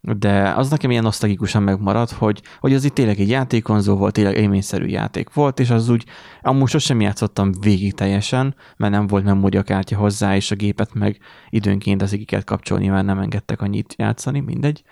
de 0.01 0.53
az 0.55 0.69
nekem 0.69 0.91
ilyen 0.91 1.03
nosztalgikusan 1.03 1.63
megmaradt, 1.63 2.11
hogy, 2.11 2.41
hogy 2.59 2.73
az 2.73 2.83
itt 2.83 2.93
tényleg 2.93 3.19
egy 3.19 3.29
játékkonzol 3.29 3.95
volt, 3.95 4.13
tényleg 4.13 4.37
élményszerű 4.37 4.85
játék 4.85 5.33
volt, 5.33 5.59
és 5.59 5.69
az 5.69 5.89
úgy, 5.89 6.05
amúgy 6.41 6.69
sosem 6.69 7.01
játszottam 7.01 7.51
végig 7.59 7.93
teljesen, 7.93 8.55
mert 8.77 8.91
nem 8.91 9.07
volt 9.07 9.23
memóriakártya 9.23 9.97
hozzá, 9.97 10.35
és 10.35 10.51
a 10.51 10.55
gépet 10.55 10.93
meg 10.93 11.19
időnként 11.49 12.01
az 12.01 12.11
ki 12.11 12.37
kapcsolni, 12.45 12.87
mert 12.87 13.05
nem 13.05 13.19
engedtek 13.19 13.61
annyit 13.61 13.93
játszani, 13.97 14.39
mindegy, 14.39 14.83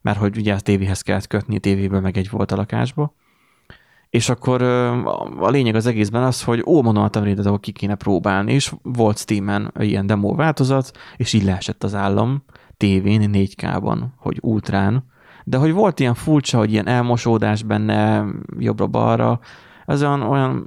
mert 0.00 0.18
hogy 0.18 0.36
ugye 0.36 0.54
a 0.54 0.60
tévéhez 0.60 1.02
kellett 1.02 1.26
kötni, 1.26 1.56
a 1.56 1.60
tévéből 1.60 2.00
meg 2.00 2.16
egy 2.16 2.30
volt 2.30 2.52
a 2.52 2.56
lakásba. 2.56 3.14
És 4.10 4.28
akkor 4.28 4.62
a 5.38 5.48
lényeg 5.48 5.74
az 5.74 5.86
egészben 5.86 6.22
az, 6.22 6.42
hogy 6.42 6.62
ó, 6.66 6.82
mondom 6.82 7.02
a 7.02 7.08
Tomb 7.08 7.38
ahol 7.38 7.60
ki 7.60 7.72
kéne 7.72 7.94
próbálni, 7.94 8.52
és 8.52 8.72
volt 8.82 9.18
Steam-en 9.18 9.72
ilyen 9.78 10.06
demo 10.06 10.34
változat, 10.34 10.90
és 11.16 11.32
így 11.32 11.44
leesett 11.44 11.84
az 11.84 11.94
állam, 11.94 12.44
tévén 12.80 13.30
4K-ban, 13.32 13.98
hogy 14.16 14.38
ultrán, 14.40 15.04
de 15.44 15.56
hogy 15.56 15.72
volt 15.72 16.00
ilyen 16.00 16.14
furcsa, 16.14 16.58
hogy 16.58 16.72
ilyen 16.72 16.86
elmosódás 16.86 17.62
benne 17.62 18.24
jobbra-balra, 18.58 19.40
az 19.84 20.02
olyan, 20.02 20.22
olyan 20.22 20.64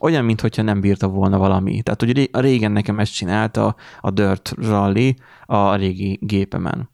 olyan, 0.00 0.24
mintha 0.24 0.62
nem 0.62 0.80
bírta 0.80 1.08
volna 1.08 1.38
valami. 1.38 1.82
Tehát, 1.82 2.00
hogy 2.00 2.28
a 2.32 2.40
régen 2.40 2.72
nekem 2.72 2.98
ezt 2.98 3.14
csinálta 3.14 3.76
a 4.00 4.10
Dirt 4.10 4.54
Rally 4.56 5.14
a 5.46 5.74
régi 5.74 6.18
gépemen. 6.20 6.88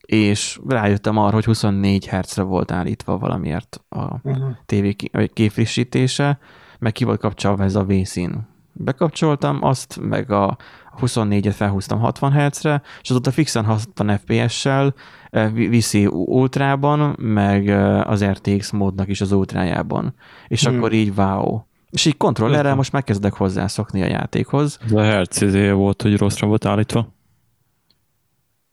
És 0.00 0.60
rájöttem 0.68 1.16
arra, 1.16 1.34
hogy 1.34 1.44
24 1.44 2.08
Hz-re 2.08 2.42
volt 2.42 2.70
állítva 2.70 3.18
valamiért 3.18 3.80
a 3.88 4.04
uh-huh. 4.22 4.50
TV 4.66 5.06
képfrissítése, 5.32 6.38
meg 6.78 6.92
ki 6.92 7.04
volt 7.04 7.20
kapcsolva 7.20 7.64
ez 7.64 7.74
a 7.74 7.84
V-szín. 7.84 8.46
Bekapcsoltam 8.72 9.58
azt, 9.64 9.98
meg 10.00 10.30
a 10.30 10.56
24-et 11.00 11.54
felhúztam 11.54 11.98
60 11.98 12.32
Hz-re, 12.32 12.82
és 13.02 13.10
azóta 13.10 13.30
fixen 13.30 13.64
60 13.64 14.18
FPS-sel 14.18 14.94
eh, 15.30 15.52
viszi 15.52 16.06
ultrában, 16.06 17.16
meg 17.18 17.68
eh, 17.68 18.10
az 18.10 18.24
RTX 18.24 18.70
módnak 18.70 19.08
is 19.08 19.20
az 19.20 19.32
ultrájában. 19.32 20.14
És 20.48 20.64
hmm. 20.64 20.76
akkor 20.76 20.92
így 20.92 21.12
wow. 21.16 21.60
És 21.90 22.04
így 22.04 22.16
kontrollerrel 22.16 22.74
most 22.74 22.92
megkezdek 22.92 23.32
hozzászokni 23.32 24.02
a 24.02 24.06
játékhoz. 24.06 24.78
De 24.90 25.00
a 25.00 25.04
hertz 25.04 25.42
izé 25.42 25.70
volt, 25.70 26.02
hogy 26.02 26.16
rosszra 26.16 26.46
volt 26.46 26.64
állítva? 26.64 27.16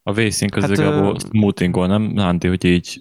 A 0.03 0.13
V-Sync 0.13 0.55
az 0.55 0.61
hát, 0.61 0.71
igazából 0.71 1.19
smoothingol, 1.19 1.87
nem 1.87 2.01
Nándi, 2.01 2.47
hogy 2.47 2.63
így 2.63 2.99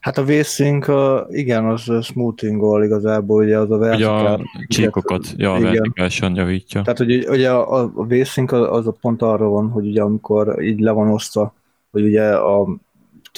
Hát 0.00 0.18
a 0.18 0.24
V-Sync, 0.24 0.86
igen, 1.28 1.64
az 1.64 1.90
smoothingol 2.02 2.84
igazából, 2.84 3.44
ugye 3.44 3.58
az 3.58 3.70
a 3.70 3.78
vertikál... 3.78 4.20
Ugye 4.20 4.28
a 4.30 4.64
csíkokat, 4.68 5.34
ja, 5.36 5.52
a 5.52 5.60
vertikálisan 5.60 6.34
javítja. 6.34 6.82
Tehát, 6.82 6.98
hogy 6.98 7.28
ugye 7.28 7.50
a, 7.50 7.82
a 7.82 8.04
V-Sync 8.06 8.52
az 8.52 8.86
a 8.86 8.96
pont 9.00 9.22
arra 9.22 9.48
van, 9.48 9.68
hogy 9.68 9.86
ugye 9.86 10.02
amikor 10.02 10.62
így 10.62 10.80
le 10.80 10.90
van 10.90 11.10
osztva, 11.10 11.54
hogy 11.90 12.04
ugye 12.04 12.34
a 12.34 12.76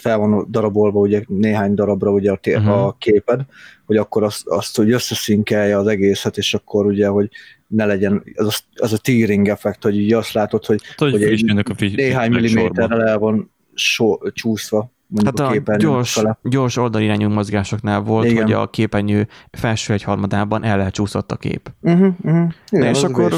fel 0.01 0.19
van 0.19 0.47
darabolva 0.51 1.01
ugye 1.01 1.23
néhány 1.27 1.75
darabra 1.75 2.11
ugye 2.11 2.33
a, 2.33 2.37
tér, 2.37 2.57
uh-huh. 2.57 2.85
a 2.85 2.97
képed, 2.99 3.41
hogy 3.87 3.97
akkor 3.97 4.23
azt, 4.23 4.47
azt 4.47 4.77
hogy 4.77 4.91
összeszinkelje 4.91 5.79
az 5.79 5.87
egészet, 5.87 6.37
és 6.37 6.55
akkor 6.55 6.87
ugye, 6.87 7.07
hogy 7.07 7.31
ne 7.67 7.85
legyen 7.85 8.23
az, 8.35 8.65
az 8.75 8.93
a 8.93 8.99
tearing 8.99 9.49
effekt, 9.49 9.83
hogy 9.83 9.97
ugye 9.97 10.17
azt 10.17 10.33
látod, 10.33 10.65
hogy, 10.65 10.81
hát, 10.85 10.99
hogy, 10.99 11.13
hogy 11.13 11.23
egy 11.23 11.51
a 11.51 11.75
néhány 11.79 12.31
milliméterrel 12.31 13.09
el 13.09 13.19
van 13.19 13.51
so, 13.75 14.19
csúszva 14.33 14.91
hát 15.25 15.41
a, 15.41 15.51
a 15.65 15.77
gyors, 15.77 16.13
fele. 16.13 16.39
gyors 16.43 16.77
oldalirányú 16.77 17.29
mozgásoknál 17.29 18.01
volt, 18.01 18.25
Igen. 18.25 18.43
hogy 18.43 18.53
a 18.53 18.71
képernyő 18.71 19.29
felső 19.51 19.93
egyharmadában 19.93 20.65
el 20.65 20.81
elcsúszott 20.81 21.33
a 21.33 21.37
kép. 21.37 21.73
Uh-huh, 21.81 22.15
uh-huh. 22.23 22.49
Igen, 22.71 22.89
és 22.89 23.03
akkor, 23.03 23.33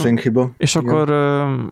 és 0.56 0.74
Igen. 0.74 0.88
akkor 0.88 1.10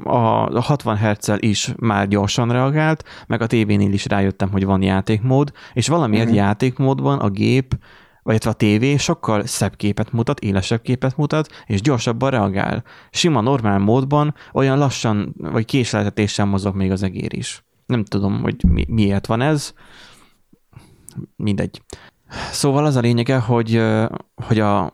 a 0.05 0.61
60 0.61 0.97
hz 0.97 1.33
is 1.38 1.75
már 1.76 2.09
gyorsan 2.09 2.53
reagált, 2.53 3.05
meg 3.26 3.41
a 3.41 3.47
tévénél 3.47 3.93
is 3.93 4.07
rájöttem, 4.07 4.50
hogy 4.50 4.65
van 4.65 4.83
játékmód, 4.83 5.53
és 5.73 5.88
valamiért 5.88 6.25
uh-huh. 6.25 6.38
játékmódban 6.38 7.19
a 7.19 7.29
gép 7.29 7.75
vagy 8.23 8.43
a 8.47 8.53
tévé 8.53 8.97
sokkal 8.97 9.45
szebb 9.45 9.76
képet 9.76 10.12
mutat, 10.12 10.41
élesebb 10.41 10.83
képet 10.83 11.17
mutat, 11.17 11.49
és 11.67 11.81
gyorsabban 11.81 12.31
reagál. 12.31 12.85
Sima 13.11 13.41
normál 13.41 13.79
módban 13.79 14.35
olyan 14.53 14.79
lassan, 14.79 15.35
vagy 15.37 15.65
késleltetéssel 15.65 16.45
mozog 16.45 16.76
még 16.76 16.91
az 16.91 17.03
egér 17.03 17.35
is. 17.35 17.65
Nem 17.87 18.05
tudom, 18.05 18.40
hogy 18.40 18.64
mi, 18.69 18.85
miért 18.88 19.26
van 19.26 19.40
ez. 19.40 19.75
Mindegy. 21.37 21.83
Szóval 22.50 22.85
az 22.85 22.97
a 22.97 23.00
lényege, 23.00 23.38
hogy, 23.38 23.83
hogy 24.35 24.61
a, 24.61 24.93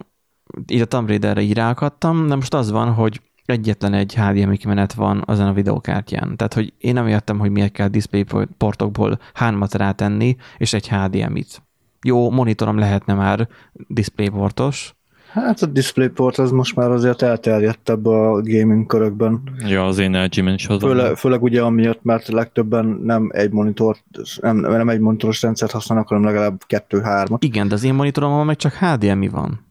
így 0.67 0.81
a 0.81 0.85
Tomb 0.85 1.09
Raider-re 1.09 1.41
így 1.41 1.55
ráakadtam, 1.55 2.29
de 2.29 2.35
most 2.35 2.55
az 2.55 2.71
van, 2.71 2.93
hogy 2.93 3.21
egyetlen 3.45 3.95
egy 3.95 4.15
HDMI 4.15 4.57
kimenet 4.57 4.93
van 4.93 5.23
azon 5.27 5.47
a 5.47 5.53
videókártyán. 5.53 6.37
Tehát, 6.37 6.55
hogy 6.55 6.73
én 6.79 6.93
nem 6.93 7.07
értem, 7.07 7.39
hogy 7.39 7.51
miért 7.51 7.73
kell 7.73 7.89
DisplayPortokból 7.89 9.19
hármat 9.35 9.75
rátenni, 9.75 10.37
és 10.59 10.73
egy 10.73 10.89
HDMI-t. 10.89 11.63
Jó, 12.03 12.31
monitorom 12.31 12.79
lehetne 12.79 13.15
már 13.15 13.49
DisplayPortos, 13.89 14.95
Hát 15.33 15.63
a 15.63 15.67
DisplayPort 15.67 16.39
az 16.39 16.51
most 16.51 16.77
már 16.77 16.91
azért 16.91 17.23
elterjedtebb 17.23 18.07
a 18.07 18.41
gaming 18.43 18.87
körökben. 18.87 19.43
Ja, 19.67 19.87
az 19.87 19.99
én 19.99 20.23
lg 20.25 20.55
is 20.55 20.67
az. 20.67 20.81
Főle, 20.81 21.17
főleg 21.17 21.43
ugye 21.43 21.63
amiatt, 21.63 22.03
mert 22.03 22.29
legtöbben 22.29 22.87
nem 22.87 23.31
egy 23.33 23.51
monitor, 23.51 23.97
nem, 24.41 24.57
nem 24.57 24.89
egy 24.89 25.01
monitoros 25.01 25.43
rendszert 25.43 25.73
használnak, 25.73 26.09
hanem 26.09 26.25
legalább 26.25 26.63
kettő-hármat. 26.67 27.45
Igen, 27.45 27.69
de 27.69 27.75
az 27.75 27.85
én 27.85 27.95
monitoromon 27.95 28.47
meg 28.47 28.57
csak 28.57 28.73
HDMI 28.73 29.29
van. 29.29 29.67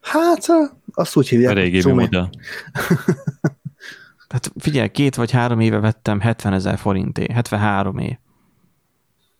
Hát, 0.00 0.46
azt 0.92 1.16
úgy 1.16 1.28
hívják. 1.28 1.50
A 1.50 1.54
régi. 1.54 1.80
Tehát 4.28 4.52
figyelj, 4.58 4.88
két 4.88 5.14
vagy 5.14 5.30
három 5.30 5.60
éve 5.60 5.78
vettem 5.78 6.20
70 6.20 6.52
ezer 6.52 6.78
forinté, 6.78 7.26
73 7.32 7.98
év. 7.98 8.16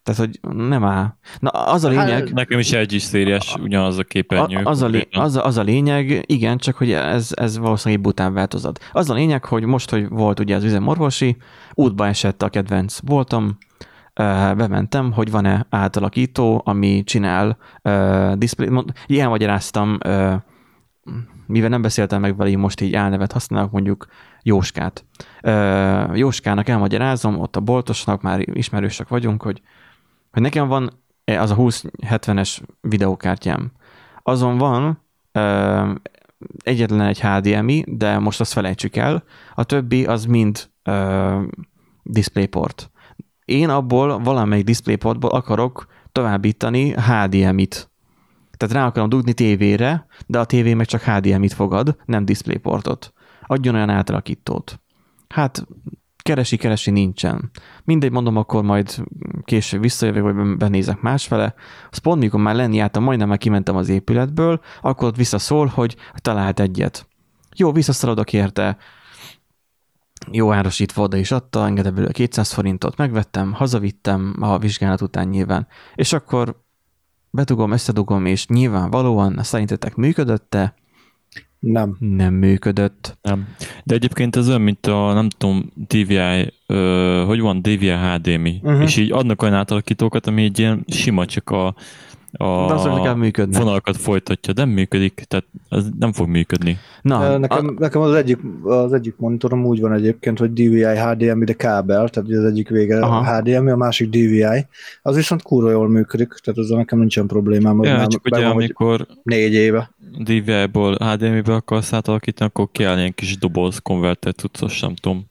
Tehát, 0.06 0.20
hogy 0.20 0.56
nem 0.56 0.84
áll. 0.84 1.16
Na, 1.38 1.50
az 1.50 1.84
a 1.84 1.88
lényeg... 1.88 2.08
Hát, 2.08 2.32
nekem 2.32 2.58
is 2.58 2.72
egy 2.72 2.92
is 2.92 3.02
szériás, 3.02 3.54
ugyanaz 3.62 3.98
a 3.98 4.02
képernyő. 4.02 4.60
A, 4.64 4.70
az, 4.70 4.82
a 4.82 4.86
lé, 4.86 5.08
az, 5.12 5.36
a, 5.36 5.44
az 5.44 5.56
a 5.56 5.62
lényeg, 5.62 6.24
igen, 6.26 6.58
csak 6.58 6.76
hogy 6.76 6.92
ez, 6.92 7.30
ez 7.34 7.58
valószínűleg 7.58 8.02
bután 8.02 8.34
változat. 8.34 8.84
Az 8.92 9.10
a 9.10 9.14
lényeg, 9.14 9.44
hogy 9.44 9.64
most, 9.64 9.90
hogy 9.90 10.08
volt 10.08 10.40
ugye 10.40 10.56
az 10.56 10.64
üzemorvosi, 10.64 11.36
útba 11.74 12.06
esett 12.06 12.42
a 12.42 12.48
kedvenc 12.48 12.98
voltam, 13.04 13.58
bementem, 14.56 15.12
hogy 15.12 15.30
van-e 15.30 15.66
átalakító, 15.70 16.62
ami 16.64 17.02
csinál 17.04 17.56
uh, 17.82 18.32
display, 18.32 18.84
ilyen 19.06 19.28
magyaráztam, 19.28 19.98
uh, 20.06 20.34
mivel 21.46 21.68
nem 21.68 21.82
beszéltem 21.82 22.20
meg 22.20 22.36
vele, 22.36 22.56
most 22.56 22.80
így 22.80 22.94
álnevet 22.94 23.32
használok, 23.32 23.70
mondjuk 23.70 24.06
Jóskát. 24.42 25.04
Uh, 25.42 26.18
Jóskának 26.18 26.68
elmagyarázom, 26.68 27.38
ott 27.40 27.56
a 27.56 27.60
boltosnak 27.60 28.22
már 28.22 28.40
ismerősek 28.52 29.08
vagyunk, 29.08 29.42
hogy 29.42 29.62
hogy 30.36 30.44
nekem 30.44 30.68
van 30.68 30.90
e, 31.24 31.40
az 31.40 31.50
a 31.50 31.56
2070-es 31.56 32.58
videókártyám. 32.80 33.72
Azon 34.22 34.58
van 34.58 35.02
ö, 35.32 35.92
egyetlen 36.62 37.00
egy 37.00 37.20
HDMI, 37.20 37.84
de 37.86 38.18
most 38.18 38.40
azt 38.40 38.52
felejtsük 38.52 38.96
el. 38.96 39.24
A 39.54 39.64
többi 39.64 40.04
az 40.04 40.24
mind 40.24 40.70
ö, 40.82 41.42
DisplayPort. 42.02 42.90
Én 43.44 43.68
abból 43.68 44.18
valamelyik 44.18 44.64
DisplayPortból 44.64 45.30
akarok 45.30 45.86
továbbítani 46.12 46.90
HDMI-t. 46.90 47.90
Tehát 48.56 48.74
rá 48.74 48.86
akarom 48.86 49.08
dugni 49.08 49.32
tévére, 49.32 50.06
de 50.26 50.38
a 50.38 50.44
tévé 50.44 50.74
meg 50.74 50.86
csak 50.86 51.02
HDMI-t 51.02 51.52
fogad, 51.52 51.96
nem 52.04 52.24
DisplayPortot. 52.24 53.12
Adjon 53.42 53.74
olyan 53.74 53.90
átalakítót. 53.90 54.80
Hát 55.28 55.66
keresi, 56.26 56.56
keresi, 56.56 56.90
nincsen. 56.90 57.50
Mindegy, 57.84 58.10
mondom, 58.10 58.36
akkor 58.36 58.62
majd 58.62 59.04
később 59.44 59.80
visszajövök, 59.80 60.22
vagy 60.22 60.56
benézek 60.56 61.00
másfele. 61.00 61.54
Az 61.90 61.98
pont, 61.98 62.20
mikor 62.20 62.40
már 62.40 62.54
lenni 62.54 62.78
álltam, 62.78 63.02
majdnem 63.02 63.28
már 63.28 63.38
kimentem 63.38 63.76
az 63.76 63.88
épületből, 63.88 64.60
akkor 64.80 65.08
ott 65.08 65.16
visszaszól, 65.16 65.66
hogy 65.66 65.96
talált 66.14 66.60
egyet. 66.60 67.06
Jó, 67.56 67.72
visszaszaladok 67.72 68.32
érte, 68.32 68.76
jó 70.30 70.52
árosítva 70.52 71.02
oda 71.02 71.16
is 71.16 71.30
adta, 71.30 71.66
engedett 71.66 71.94
belőle 71.94 72.12
200 72.12 72.52
forintot, 72.52 72.96
megvettem, 72.96 73.52
hazavittem 73.52 74.36
a 74.40 74.58
vizsgálat 74.58 75.00
után 75.00 75.28
nyilván, 75.28 75.66
és 75.94 76.12
akkor 76.12 76.62
betugom, 77.30 77.70
összedugom, 77.70 78.26
és 78.26 78.46
nyilvánvalóan 78.46 79.38
szerintetek 79.42 79.94
működötte, 79.94 80.74
nem. 81.72 81.96
Nem 81.98 82.34
működött. 82.34 83.18
Nem. 83.22 83.48
De 83.84 83.94
egyébként 83.94 84.36
ez 84.36 84.48
olyan, 84.48 84.60
mint 84.60 84.86
a, 84.86 85.12
nem 85.12 85.28
tudom, 85.28 85.72
DVI, 85.88 86.52
ö, 86.66 87.22
hogy 87.26 87.40
van, 87.40 87.62
DVI 87.62 87.88
HDMI, 87.88 88.60
uh-huh. 88.62 88.82
és 88.82 88.96
így 88.96 89.12
adnak 89.12 89.42
olyan 89.42 89.54
átalakítókat, 89.54 90.26
ami 90.26 90.42
egy 90.42 90.58
ilyen 90.58 90.84
sima, 90.88 91.24
csak 91.24 91.50
a, 91.50 91.74
a 92.32 92.66
De 92.66 92.74
azok 92.74 93.16
működnek. 93.16 93.62
vonalakat 93.62 93.96
folytatja, 93.96 94.52
nem 94.56 94.68
működik, 94.68 95.24
tehát 95.28 95.46
ez 95.68 95.84
nem 95.98 96.12
fog 96.12 96.28
működni. 96.28 96.78
Na, 97.02 97.38
nekem, 97.38 97.66
a... 97.66 97.74
nekem 97.78 98.00
az, 98.00 98.14
egyik, 98.14 98.38
az 98.62 98.92
egyik 98.92 99.16
monitorom 99.16 99.64
úgy 99.64 99.80
van 99.80 99.92
egyébként, 99.92 100.38
hogy 100.38 100.52
DVI 100.52 100.84
HDMI, 100.84 101.44
de 101.44 101.52
kábel, 101.52 102.08
tehát 102.08 102.30
az 102.30 102.44
egyik 102.44 102.68
vége 102.68 103.00
Aha. 103.00 103.40
HDMI, 103.40 103.70
a 103.70 103.76
másik 103.76 104.08
DVI, 104.08 104.66
az 105.02 105.16
viszont 105.16 105.42
kurva 105.42 105.70
jól 105.70 105.88
működik, 105.88 106.28
tehát 106.28 106.60
az 106.60 106.68
nekem 106.68 106.98
nincsen 106.98 107.26
problémám. 107.26 107.82
Ja, 107.82 107.96
már, 107.96 108.06
csak 108.06 108.24
ugye 108.24 108.42
van, 108.42 108.50
amikor 108.50 109.06
négy 109.22 109.52
éve. 109.52 109.90
DVI-ból 110.18 110.94
HDMI-be 110.94 111.54
akarsz 111.54 111.92
átalakítani, 111.92 112.50
akkor 112.54 112.68
kell 112.72 112.98
ilyen 112.98 113.14
kis 113.14 113.38
doboz 113.38 113.78
konverter 113.78 114.32
tudsz, 114.32 114.80
nem 114.80 114.94
tudom. 114.94 115.24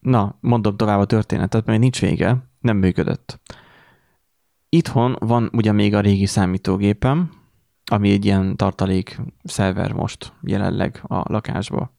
Na, 0.00 0.36
mondom 0.40 0.76
tovább 0.76 0.98
a 0.98 1.04
történetet, 1.04 1.66
mert 1.66 1.80
nincs 1.80 2.00
vége, 2.00 2.36
nem 2.60 2.76
működött. 2.76 3.40
Itthon 4.74 5.16
van 5.18 5.50
ugye 5.52 5.72
még 5.72 5.94
a 5.94 6.00
régi 6.00 6.26
számítógépem, 6.26 7.30
ami 7.90 8.10
egy 8.10 8.24
ilyen 8.24 8.56
tartalék 8.56 9.20
szerver 9.44 9.92
most 9.92 10.32
jelenleg 10.42 11.00
a 11.02 11.32
lakásban. 11.32 11.90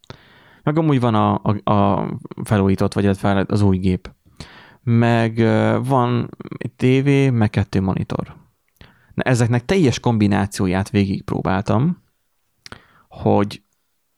Meg 0.64 0.78
amúgy 0.78 1.00
van 1.00 1.16
a, 1.16 1.42
a, 1.44 1.72
a 1.74 2.10
felújított, 2.44 2.94
vagy 2.94 3.06
az 3.48 3.62
új 3.62 3.78
gép. 3.78 4.12
Meg 4.84 5.38
van 5.84 6.30
tévé, 6.76 7.30
meg 7.30 7.50
kettő 7.50 7.82
monitor. 7.82 8.36
Na, 9.14 9.24
ezeknek 9.24 9.66
teljes 9.66 10.00
kombinációját 10.00 10.90
végigpróbáltam, 10.90 12.04
hogy 13.08 13.64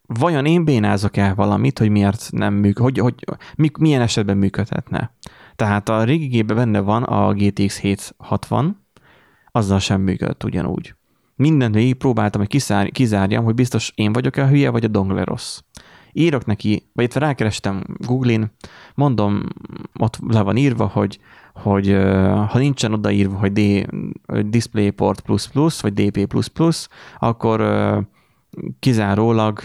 vajon 0.02 0.46
én 0.46 0.66
bénázok 0.66 1.18
el 1.18 1.36
valamit, 1.36 1.80
hogy 1.80 1.90
miért 1.90 2.28
nem 2.32 2.54
működik, 2.54 3.02
hogy, 3.02 3.26
hogy 3.56 3.72
milyen 3.80 4.02
esetben 4.02 4.38
működhetne. 4.38 5.12
Tehát 5.56 5.90
a 5.90 6.04
régi 6.04 6.26
gépben 6.26 6.56
benne 6.56 6.80
van 6.80 7.04
a 7.04 7.34
GTX 7.34 7.80
760, 7.80 8.86
azzal 9.52 9.80
sem 9.80 10.02
működött 10.02 10.44
ugyanúgy. 10.44 10.96
mindent 11.36 11.76
végig 11.76 11.96
próbáltam, 11.96 12.42
hogy 12.42 12.50
kiszár, 12.50 12.92
kizárjam, 12.92 13.44
hogy 13.44 13.56
biztos 13.56 13.92
én 13.96 14.14
vagyok-e 14.14 14.44
a 14.44 14.48
hülye, 14.48 14.70
vagy 14.70 14.84
a 14.84 14.88
dongle 14.88 15.24
rossz. 15.24 15.60
Írok 16.12 16.46
neki, 16.46 16.90
vagy 16.94 17.06
itt 17.06 17.14
rákerestem 17.14 17.84
Google-in, 17.98 18.52
mondom, 18.96 19.44
ott 20.00 20.20
le 20.28 20.42
van 20.42 20.58
írva, 20.58 20.86
hogy, 20.86 21.20
hogy 21.54 21.88
ha 22.50 22.58
nincsen 22.58 22.94
odaírva, 22.94 23.38
hogy 23.38 23.52
D, 23.52 23.90
DisplayPort++, 24.50 25.22
vagy 25.82 25.94
DP++, 25.94 26.28
akkor 27.20 27.62
kizárólag 28.80 29.60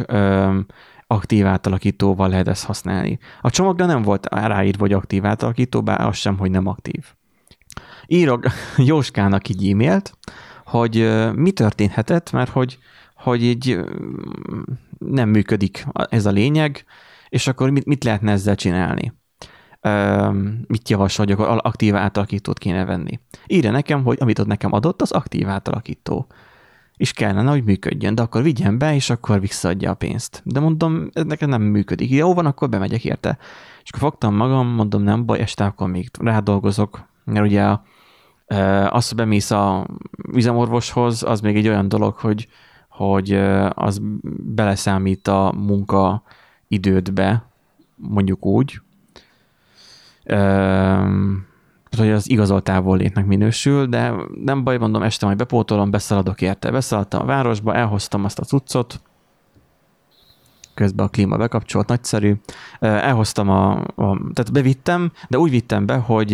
aktív 1.10 1.46
átalakítóval 1.46 2.28
lehet 2.28 2.48
ezt 2.48 2.64
használni. 2.64 3.18
A 3.40 3.50
csomagra 3.50 3.86
nem 3.86 4.02
volt 4.02 4.26
ráírva, 4.30 4.80
hogy 4.80 4.92
aktív 4.92 5.26
átalakító, 5.26 5.82
bár 5.82 6.00
az 6.00 6.16
sem, 6.16 6.38
hogy 6.38 6.50
nem 6.50 6.66
aktív. 6.66 7.04
Írok 8.06 8.46
Jóskának 8.76 9.48
egy 9.48 9.70
e-mailt, 9.70 10.18
hogy 10.64 11.10
mi 11.34 11.50
történhetett, 11.50 12.32
mert 12.32 12.50
hogy, 12.50 12.78
hogy 13.14 13.42
így 13.42 13.78
nem 14.98 15.28
működik 15.28 15.86
ez 15.92 16.26
a 16.26 16.30
lényeg, 16.30 16.84
és 17.28 17.46
akkor 17.46 17.70
mit, 17.70 17.84
mit 17.84 18.04
lehetne 18.04 18.32
ezzel 18.32 18.54
csinálni? 18.54 19.18
mit 20.66 20.88
javasol, 20.88 21.26
hogy 21.26 21.34
akkor 21.34 21.60
aktív 21.62 21.94
átalakítót 21.94 22.58
kéne 22.58 22.84
venni. 22.84 23.20
Írja 23.46 23.70
nekem, 23.70 24.04
hogy 24.04 24.16
amit 24.20 24.38
ott 24.38 24.46
nekem 24.46 24.72
adott, 24.72 25.02
az 25.02 25.12
aktív 25.12 25.48
átalakító. 25.48 26.26
És 27.00 27.12
kellene, 27.12 27.50
hogy 27.50 27.64
működjön, 27.64 28.14
de 28.14 28.22
akkor 28.22 28.42
vigyen 28.42 28.78
be, 28.78 28.94
és 28.94 29.10
akkor 29.10 29.40
visszaadja 29.40 29.90
a 29.90 29.94
pénzt. 29.94 30.42
De 30.44 30.60
mondom, 30.60 31.08
ez 31.12 31.24
nekem 31.24 31.48
nem 31.48 31.62
működik. 31.62 32.10
Jó 32.10 32.34
van, 32.34 32.46
akkor 32.46 32.68
bemegyek 32.68 33.04
érte. 33.04 33.38
És 33.82 33.90
akkor 33.90 34.08
fogtam 34.08 34.34
magam, 34.34 34.66
mondom, 34.66 35.02
nem 35.02 35.26
baj, 35.26 35.38
este 35.38 35.64
akkor 35.64 35.88
még 35.88 36.10
rádolgozok, 36.20 37.06
mert 37.24 37.46
ugye 37.46 37.62
a, 37.62 37.82
az, 38.88 39.08
hogy 39.08 39.16
bemész 39.16 39.50
a 39.50 39.86
üzemorvoshoz, 40.32 41.22
az 41.22 41.40
még 41.40 41.56
egy 41.56 41.68
olyan 41.68 41.88
dolog, 41.88 42.14
hogy, 42.16 42.48
hogy 42.88 43.32
az 43.74 44.00
beleszámít 44.54 45.28
a 45.28 45.54
munka 45.56 46.22
idődbe, 46.68 47.44
mondjuk 47.96 48.46
úgy, 48.46 48.80
hogy 51.96 52.10
az 52.10 52.30
igazolt 52.30 52.64
távollétnek 52.64 53.26
minősül, 53.26 53.86
de 53.86 54.12
nem 54.44 54.64
baj, 54.64 54.78
mondom, 54.78 55.02
este 55.02 55.26
majd 55.26 55.38
bepótolom, 55.38 55.90
beszaladok 55.90 56.40
érte. 56.40 56.70
Beszaladtam 56.70 57.22
a 57.22 57.24
városba, 57.24 57.74
elhoztam 57.74 58.24
azt 58.24 58.38
a 58.38 58.44
cuccot, 58.44 59.00
közben 60.74 61.06
a 61.06 61.08
klíma 61.08 61.36
bekapcsolt, 61.36 61.88
nagyszerű. 61.88 62.34
Elhoztam 62.80 63.48
a, 63.48 63.70
a, 63.78 64.18
tehát 64.32 64.52
bevittem, 64.52 65.12
de 65.28 65.38
úgy 65.38 65.50
vittem 65.50 65.86
be, 65.86 65.94
hogy 65.94 66.30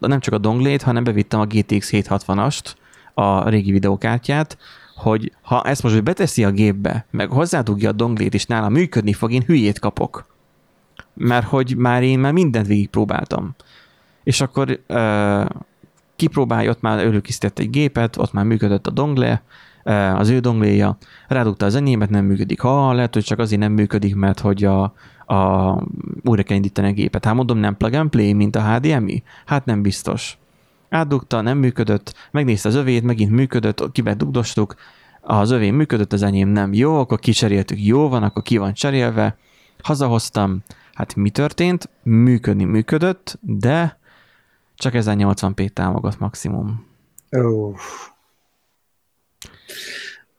nem 0.00 0.20
csak 0.20 0.34
a 0.34 0.38
donglét, 0.38 0.82
hanem 0.82 1.04
bevittem 1.04 1.40
a 1.40 1.46
GTX 1.46 1.90
760-ast, 1.92 2.74
a 3.14 3.48
régi 3.48 3.70
videókártyát, 3.70 4.58
hogy 4.96 5.32
ha 5.42 5.62
ezt 5.62 5.82
most 5.82 6.02
beteszi 6.02 6.44
a 6.44 6.50
gépbe, 6.50 7.06
meg 7.10 7.30
hozzádugja 7.30 7.88
a 7.88 7.92
donglét, 7.92 8.34
és 8.34 8.46
nála 8.46 8.68
működni 8.68 9.12
fog, 9.12 9.32
én 9.32 9.42
hülyét 9.46 9.78
kapok. 9.78 10.26
Mert 11.14 11.46
hogy 11.46 11.76
már 11.76 12.02
én 12.02 12.18
már 12.18 12.32
mindent 12.32 12.66
végigpróbáltam. 12.66 13.54
És 14.26 14.40
akkor 14.40 14.80
uh, 14.88 15.46
kipróbálja, 16.16 16.70
ott 16.70 16.80
már 16.80 16.98
előkészített 16.98 17.58
egy 17.58 17.70
gépet, 17.70 18.16
ott 18.16 18.32
már 18.32 18.44
működött 18.44 18.86
a 18.86 18.90
dongle, 18.90 19.42
az 20.14 20.28
ő 20.28 20.38
dongléja, 20.38 20.96
rádugta 21.28 21.66
az 21.66 21.74
enyémet, 21.74 22.10
nem 22.10 22.24
működik. 22.24 22.60
Ha, 22.60 22.92
lehet, 22.92 23.14
hogy 23.14 23.24
csak 23.24 23.38
azért 23.38 23.60
nem 23.60 23.72
működik, 23.72 24.14
mert 24.14 24.40
hogy 24.40 24.64
a, 24.64 24.82
a, 25.26 25.72
újra 26.24 26.42
kell 26.42 26.56
indítani 26.56 26.88
a 26.88 26.92
gépet. 26.92 27.24
Hát 27.24 27.34
mondom, 27.34 27.58
nem 27.58 27.76
plug 27.76 27.94
and 27.94 28.10
play, 28.10 28.32
mint 28.32 28.56
a 28.56 28.74
HDMI? 28.74 29.22
Hát 29.44 29.64
nem 29.64 29.82
biztos. 29.82 30.38
Átdugta, 30.88 31.40
nem 31.40 31.58
működött, 31.58 32.14
megnézte 32.30 32.68
az 32.68 32.74
övét, 32.74 33.02
megint 33.02 33.30
működött, 33.30 33.92
kibe 33.92 34.14
dugdostuk, 34.14 34.74
az 35.20 35.50
övén 35.50 35.74
működött, 35.74 36.12
az 36.12 36.22
enyém 36.22 36.48
nem 36.48 36.72
jó, 36.72 36.98
akkor 36.98 37.18
kicseréltük, 37.18 37.84
jó 37.84 38.08
van, 38.08 38.22
akkor 38.22 38.42
ki 38.42 38.56
van 38.56 38.72
cserélve, 38.72 39.36
hazahoztam, 39.82 40.62
hát 40.94 41.14
mi 41.14 41.30
történt? 41.30 41.88
Működni 42.02 42.64
működött, 42.64 43.38
de 43.40 43.98
csak 44.76 44.92
1080p 44.96 45.68
támogat 45.68 46.18
maximum. 46.18 46.86
Oh. 47.30 47.76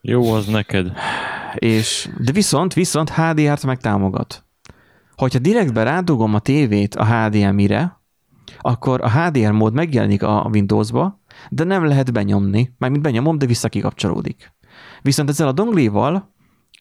Jó 0.01 0.33
az 0.33 0.45
neked. 0.45 0.91
És, 1.55 2.09
de 2.17 2.31
viszont, 2.31 2.73
viszont 2.73 3.09
HDR-t 3.09 3.65
meg 3.65 3.77
támogat. 3.79 4.45
Hogyha 5.15 5.39
direktbe 5.39 5.83
rádugom 5.83 6.33
a 6.33 6.39
tévét 6.39 6.95
a 6.95 7.05
HDMI-re, 7.05 8.01
akkor 8.59 9.01
a 9.01 9.09
HDR 9.09 9.51
mód 9.51 9.73
megjelenik 9.73 10.23
a 10.23 10.49
Windowsba, 10.51 11.21
de 11.49 11.63
nem 11.63 11.85
lehet 11.85 12.13
benyomni, 12.13 12.75
mármint 12.77 13.03
benyomom, 13.03 13.37
de 13.37 13.45
visszakikapcsolódik. 13.45 14.53
Viszont 15.01 15.29
ezzel 15.29 15.47
a 15.47 15.51
dongléval 15.51 16.33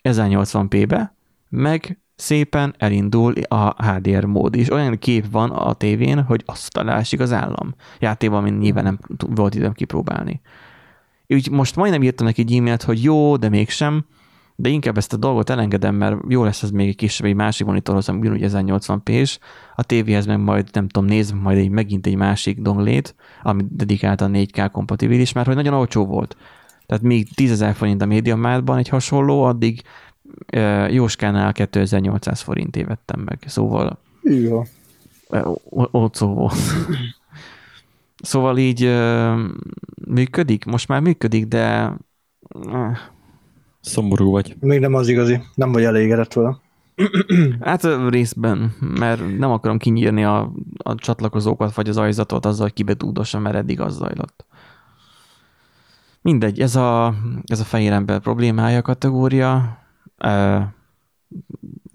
1080p-be 0.02 1.14
meg 1.48 2.00
szépen 2.16 2.74
elindul 2.78 3.32
a 3.48 3.84
HDR 3.84 4.24
mód, 4.24 4.56
és 4.56 4.70
olyan 4.70 4.98
kép 4.98 5.30
van 5.30 5.50
a 5.50 5.72
tévén, 5.72 6.22
hogy 6.22 6.42
azt 6.46 6.72
találsik 6.72 7.20
az 7.20 7.32
állam. 7.32 7.74
Játékban, 7.98 8.42
mint 8.42 8.58
nyilván 8.58 8.84
nem 8.84 8.98
volt 9.16 9.54
időm 9.54 9.72
kipróbálni. 9.72 10.40
Úgy 11.28 11.50
most 11.50 11.76
majdnem 11.76 12.02
írtam 12.02 12.26
neki 12.26 12.40
egy 12.40 12.56
e-mailt, 12.56 12.82
hogy 12.82 13.02
jó, 13.02 13.36
de 13.36 13.48
mégsem, 13.48 14.04
de 14.56 14.68
inkább 14.68 14.96
ezt 14.96 15.12
a 15.12 15.16
dolgot 15.16 15.50
elengedem, 15.50 15.94
mert 15.94 16.16
jó 16.28 16.44
lesz 16.44 16.62
ez 16.62 16.70
még 16.70 16.88
egy 16.88 16.96
kisebb, 16.96 17.26
egy 17.26 17.34
másik 17.34 17.66
monitorhoz, 17.66 18.08
ami 18.08 18.18
ugyanúgy 18.18 18.44
1080p-s, 18.44 19.38
a 19.74 19.82
tévéhez 19.82 20.26
meg 20.26 20.40
majd, 20.40 20.68
nem 20.72 20.88
tudom, 20.88 21.08
nézve 21.08 21.38
majd 21.38 21.58
egy, 21.58 21.68
megint 21.68 22.06
egy 22.06 22.16
másik 22.16 22.60
donglét, 22.60 23.14
ami 23.42 23.64
dedikáltan 23.70 24.30
4K 24.34 24.68
kompatibilis, 24.72 25.32
mert 25.32 25.46
hogy 25.46 25.56
nagyon 25.56 25.74
olcsó 25.74 26.06
volt. 26.06 26.36
Tehát 26.86 27.02
még 27.02 27.28
10.000 27.34 27.72
forint 27.74 28.02
a 28.02 28.06
médiamátban 28.06 28.78
egy 28.78 28.88
hasonló, 28.88 29.42
addig 29.42 29.82
Jóskánál 30.88 31.52
2800 31.52 32.40
forintért 32.40 32.88
vettem 32.88 33.20
meg, 33.20 33.38
szóval 33.46 33.98
jó. 34.22 34.62
olcsó 35.90 36.34
volt. 36.34 36.54
Szóval 38.22 38.58
így 38.58 38.92
működik, 40.08 40.64
most 40.64 40.88
már 40.88 41.00
működik, 41.00 41.46
de 41.46 41.92
Szomorú 43.80 44.30
vagy. 44.30 44.56
Még 44.60 44.80
nem 44.80 44.94
az 44.94 45.08
igazi, 45.08 45.40
nem 45.54 45.72
vagy 45.72 45.84
elégedett 45.84 46.32
vele. 46.32 46.56
Hát 47.60 47.88
részben, 48.08 48.74
mert 48.98 49.38
nem 49.38 49.50
akarom 49.50 49.78
kinyírni 49.78 50.24
a, 50.24 50.52
a 50.76 50.94
csatlakozókat, 50.94 51.74
vagy 51.74 51.88
az 51.88 51.96
ajzatot 51.96 52.46
azzal, 52.46 52.62
hogy 52.62 52.72
kibetúdosan, 52.72 53.42
mert 53.42 53.56
eddig 53.56 53.80
az 53.80 53.96
zajlott. 53.96 54.46
Mindegy, 56.22 56.60
ez 56.60 56.76
a, 56.76 57.14
ez 57.44 57.60
a 57.60 57.64
fehér 57.64 57.92
ember 57.92 58.20
problémája 58.20 58.82
kategória. 58.82 59.78
Uh, 60.24 60.62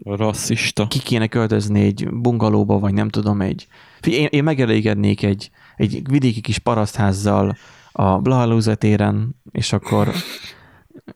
Rasszista. 0.04 0.88
Ki 0.88 1.00
kéne 1.00 1.28
költözni 1.28 1.82
egy 1.82 2.08
bungalóba, 2.12 2.80
vagy 2.80 2.94
nem 2.94 3.10
tudom, 3.10 3.42
egy... 3.42 3.68
Én, 4.08 4.28
én 4.30 4.44
megelégednék 4.44 5.24
egy, 5.24 5.52
egy 5.76 6.02
vidéki 6.10 6.42
kis 6.42 6.58
parasztházzal 6.58 7.56
a 7.92 8.18
Blahalúza 8.18 8.76
téren, 8.76 9.36
és 9.52 9.74
akkor 9.74 10.12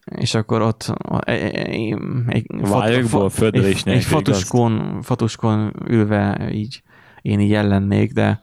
és 0.05 0.33
akkor 0.33 0.61
ott 0.61 0.93
egy, 1.19 1.41
egy, 1.55 1.95
egy, 2.27 3.83
egy 3.85 4.03
fatuskon, 4.03 5.01
fatuskon 5.01 5.73
ülve 5.87 6.49
így 6.51 6.83
én 7.25 7.39
így 7.39 7.53
ellennék, 7.53 8.11
de, 8.11 8.41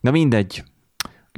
de 0.00 0.10
mindegy. 0.10 0.64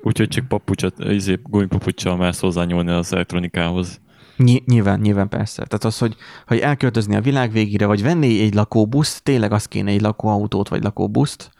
Úgyhogy 0.02 0.28
csak 0.28 0.48
papucsot, 0.48 1.04
izé, 1.04 1.38
gumipapucsal 1.42 2.16
mersz 2.16 2.40
hozzányúlni 2.40 2.90
az 2.90 3.12
elektronikához. 3.12 4.00
Ny- 4.36 4.66
nyilván, 4.66 5.00
nyilván 5.00 5.28
persze. 5.28 5.64
Tehát 5.64 5.84
az, 5.84 5.98
hogy, 5.98 6.16
hogy 6.46 6.58
elköltözni 6.58 7.14
a 7.14 7.20
világ 7.20 7.52
végére, 7.52 7.86
vagy 7.86 8.02
venni 8.02 8.40
egy 8.40 8.54
lakóbuszt, 8.54 9.22
tényleg 9.22 9.52
az 9.52 9.66
kéne 9.66 9.90
egy 9.90 10.00
lakóautót, 10.00 10.68
vagy 10.68 10.82
lakóbuszt, 10.82 11.50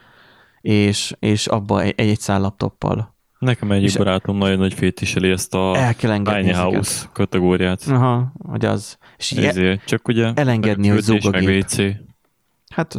és, 0.60 1.14
és 1.18 1.46
abba 1.46 1.82
egy-egy 1.82 2.20
száll 2.20 2.40
laptoppal. 2.40 3.14
Nekem 3.38 3.72
egyik 3.72 3.96
barátom 3.96 4.36
nagyon 4.36 4.58
nagy 4.58 4.74
fétiseli 4.74 5.30
ezt 5.30 5.54
a 5.54 5.94
Tiny 5.98 6.54
House 6.54 7.08
kategóriát. 7.12 7.82
Aha, 7.88 8.32
hogy 8.38 8.64
az. 8.64 8.98
És 9.16 9.32
Ezért, 9.32 9.84
csak 9.84 10.08
ugye 10.08 10.32
elengedni, 10.34 10.88
hogy 10.88 11.00
zúg 11.00 11.26
a 11.26 11.30
meg 11.30 11.44
WC. 11.44 11.76
Hát 12.68 12.96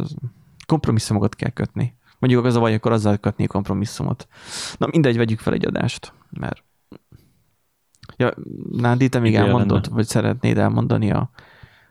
kompromisszumokat 0.66 1.34
kell 1.34 1.50
kötni. 1.50 1.94
Mondjuk 2.18 2.44
az 2.44 2.56
a 2.56 2.60
baj, 2.60 2.74
akkor 2.74 2.92
azzal 2.92 3.16
kötni 3.16 3.46
kompromisszumot. 3.46 4.28
Na 4.78 4.86
mindegy, 4.90 5.16
vegyük 5.16 5.38
fel 5.38 5.52
egy 5.52 5.66
adást, 5.66 6.12
mert 6.30 6.62
Ja, 8.16 8.34
Nádi, 8.72 9.08
te 9.08 9.18
még 9.18 9.32
Igen, 9.32 9.44
elmondod, 9.44 9.82
lenne. 9.82 9.94
vagy 9.94 10.06
szeretnéd 10.06 10.58
elmondani 10.58 11.10
a, 11.10 11.30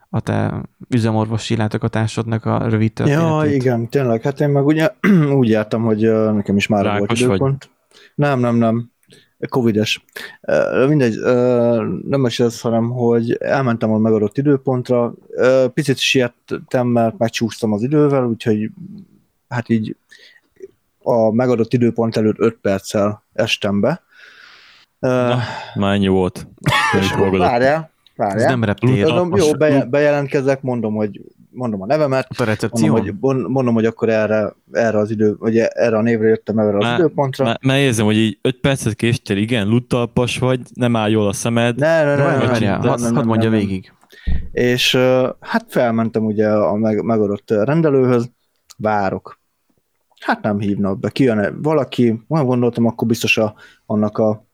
a 0.09 0.19
te 0.19 0.61
üzemorvosi 0.89 1.55
látogatásodnak 1.55 2.45
a 2.45 2.67
rövid 2.69 2.93
történetét? 2.93 3.49
Ja, 3.49 3.55
igen, 3.55 3.89
tényleg. 3.89 4.21
Hát 4.21 4.39
én 4.39 4.49
meg 4.49 4.65
ugye 4.65 4.89
úgy 5.39 5.49
jártam, 5.49 5.83
hogy 5.83 6.01
nekem 6.33 6.55
is 6.57 6.67
már 6.67 6.97
volt 6.97 7.11
időpont. 7.11 7.39
Vagy? 7.63 7.99
Nem, 8.15 8.39
nem, 8.39 8.55
nem. 8.55 8.91
Covides. 9.49 10.05
Mindegy, 10.87 11.19
nem 12.07 12.25
is 12.25 12.39
ez, 12.39 12.61
hanem, 12.61 12.89
hogy 12.89 13.31
elmentem 13.31 13.91
a 13.91 13.97
megadott 13.97 14.37
időpontra, 14.37 15.13
picit 15.73 15.97
siettem, 15.97 16.87
mert 16.87 17.17
megcsúsztam 17.17 17.73
az 17.73 17.83
idővel, 17.83 18.25
úgyhogy 18.25 18.69
hát 19.49 19.69
így 19.69 19.95
a 21.03 21.31
megadott 21.31 21.73
időpont 21.73 22.17
előtt 22.17 22.39
5 22.39 22.57
perccel 22.61 23.23
estem 23.33 23.79
be, 23.79 24.01
Uh, 25.03 25.33
Már 25.75 25.93
ennyi 25.93 26.07
volt. 26.07 26.47
Fogadok. 27.01 27.37
várjál, 27.39 27.77
Ez 27.77 27.89
várjál. 28.15 28.49
nem 28.49 28.63
reptér. 28.63 29.05
Mondom, 29.05 29.35
jó, 29.35 29.51
beje- 29.53 29.89
bejelentkezek, 29.89 30.61
mondom, 30.61 30.93
hogy 30.95 31.21
mondom 31.49 31.81
a 31.81 31.85
nevemet, 31.85 32.27
A 32.37 32.43
recepció? 32.43 32.87
mondom, 32.87 33.05
hogy, 33.05 33.15
mon- 33.19 33.47
mondom, 33.49 33.73
hogy 33.73 33.85
akkor 33.85 34.09
erre, 34.09 34.53
erre 34.71 34.97
az 34.97 35.11
idő, 35.11 35.35
vagy 35.39 35.57
erre 35.57 35.97
a 35.97 36.01
névre 36.01 36.27
jöttem 36.27 36.59
erre 36.59 36.77
az 36.77 36.83
Már- 36.83 36.99
időpontra. 36.99 37.45
Már, 37.45 37.57
már 37.61 37.77
érzem, 37.77 38.05
hogy 38.05 38.17
így 38.17 38.37
5 38.41 38.59
percet 38.59 38.93
késtél, 38.93 39.37
igen, 39.37 39.67
luttalpas 39.67 40.37
vagy, 40.37 40.59
nem 40.73 40.95
áll 40.95 41.09
jól 41.09 41.27
a 41.27 41.33
szemed. 41.33 41.77
Ne, 41.79 42.03
ne, 42.03 42.15
ne, 42.15 42.15
ne, 42.15 42.23
várjál, 42.23 42.79
várjál, 42.81 43.11
hadd 43.13 43.25
mondja 43.25 43.49
végig. 43.49 43.91
És 44.51 44.95
hát 45.39 45.65
felmentem 45.67 46.25
ugye 46.25 46.49
a 46.49 46.75
meg, 46.75 47.03
megadott 47.03 47.49
rendelőhöz, 47.51 48.29
várok. 48.77 49.39
Hát 50.19 50.41
nem 50.41 50.59
hívnak 50.59 50.99
be, 50.99 51.09
kijön 51.09 51.59
valaki, 51.61 52.23
olyan 52.27 52.45
gondoltam, 52.45 52.85
akkor 52.85 53.07
biztos 53.07 53.37
a, 53.37 53.53
annak 53.85 54.17
a 54.17 54.45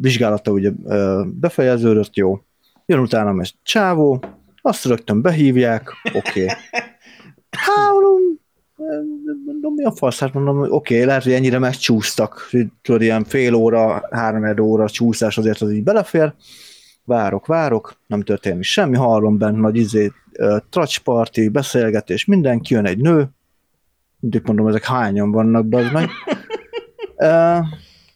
vizsgálata 0.00 0.50
ugye 0.50 0.70
befejeződött, 1.26 2.16
jó. 2.16 2.40
Jön 2.86 2.98
utána 2.98 3.40
egy 3.40 3.54
csávó, 3.62 4.22
azt 4.60 4.84
rögtön 4.84 5.22
behívják, 5.22 5.92
oké. 6.14 6.42
Okay. 6.42 6.46
Hát 7.50 7.92
mondom, 9.44 9.74
mi 9.74 9.84
a 9.84 9.92
fasz? 9.92 10.18
Hát 10.18 10.32
mondom, 10.32 10.58
oké, 10.60 10.70
okay, 10.70 11.04
lehet, 11.04 11.22
hogy 11.22 11.32
ennyire 11.32 11.58
megcsúsztak, 11.58 12.50
tudod, 12.82 13.02
ilyen 13.02 13.24
fél 13.24 13.54
óra, 13.54 14.02
három 14.10 14.60
óra 14.60 14.88
csúszás 14.88 15.38
azért 15.38 15.60
az 15.60 15.72
így 15.72 15.82
belefér. 15.82 16.34
Várok, 17.04 17.46
várok, 17.46 18.00
nem 18.06 18.22
történik 18.22 18.62
semmi, 18.62 18.96
hallom 18.96 19.38
bent 19.38 19.60
nagy 19.60 19.76
izé, 19.76 20.12
tracsparti, 20.70 21.48
beszélgetés, 21.48 22.24
mindenki, 22.24 22.74
jön 22.74 22.86
egy 22.86 22.98
nő, 22.98 23.28
mindig 24.20 24.42
mondom, 24.44 24.68
ezek 24.68 24.84
hányan 24.84 25.30
vannak, 25.30 25.66
bazd 25.66 25.92
meg. 25.92 26.08
e, 27.16 27.62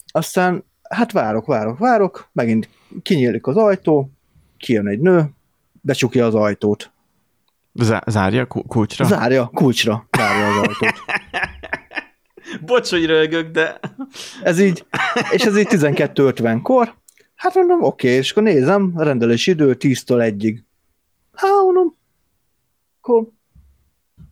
aztán, 0.07 0.65
hát 0.93 1.13
várok, 1.13 1.47
várok, 1.47 1.79
várok, 1.79 2.29
megint 2.33 2.69
kinyílik 3.03 3.47
az 3.47 3.57
ajtó, 3.57 4.11
kijön 4.57 4.87
egy 4.87 5.01
nő, 5.01 5.31
becsukja 5.81 6.27
az 6.27 6.35
ajtót. 6.35 6.91
Zá- 7.75 8.11
zárja 8.11 8.47
ku- 8.47 8.67
kulcsra? 8.67 9.05
Zárja, 9.05 9.51
kulcsra 9.55 10.09
zárja 10.17 10.47
az 10.49 10.57
ajtót. 10.57 10.95
Bocs, 12.67 12.91
hogy 12.91 13.07
rögök, 13.07 13.51
de... 13.51 13.81
Ez 14.43 14.59
így, 14.61 14.87
és 15.31 15.43
ez 15.43 15.59
így 15.59 15.69
12.50-kor, 15.71 16.95
hát 17.35 17.55
mondom, 17.55 17.83
oké, 17.83 18.09
és 18.09 18.31
akkor 18.31 18.43
nézem, 18.43 18.93
a 18.95 19.03
rendelési 19.03 19.51
idő 19.51 19.77
10-től 19.79 20.35
1-ig. 20.37 20.59
Hát 21.33 21.51
mondom, 21.65 21.97
akkor 23.01 23.29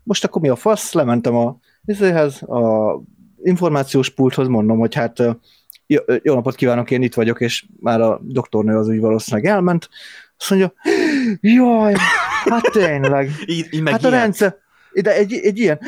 most 0.02 0.24
akkor 0.24 0.42
mi 0.42 0.48
a 0.48 0.56
fasz, 0.56 0.92
lementem 0.92 1.34
a 1.34 1.58
izéhez, 1.84 2.42
a 2.42 2.94
információs 3.42 4.10
pulthoz, 4.10 4.48
mondom, 4.48 4.78
hogy 4.78 4.94
hát 4.94 5.22
jó, 5.90 6.00
jó 6.22 6.34
napot 6.34 6.54
kívánok, 6.54 6.90
én 6.90 7.02
itt 7.02 7.14
vagyok, 7.14 7.40
és 7.40 7.64
már 7.80 8.00
a 8.00 8.20
doktornő 8.22 8.76
az 8.76 8.88
úgy 8.88 9.00
valószínűleg 9.00 9.50
elment. 9.50 9.88
Azt 10.38 10.50
mondja, 10.50 10.72
jaj, 11.40 11.94
hát 12.44 12.70
tényleg, 12.72 13.30
Így, 13.46 13.66
így 13.70 13.90
hát 13.90 14.04
a 14.04 14.08
rendszer, 14.08 14.56
de 15.02 15.14
egy, 15.14 15.32
egy 15.32 15.58
ilyen, 15.58 15.78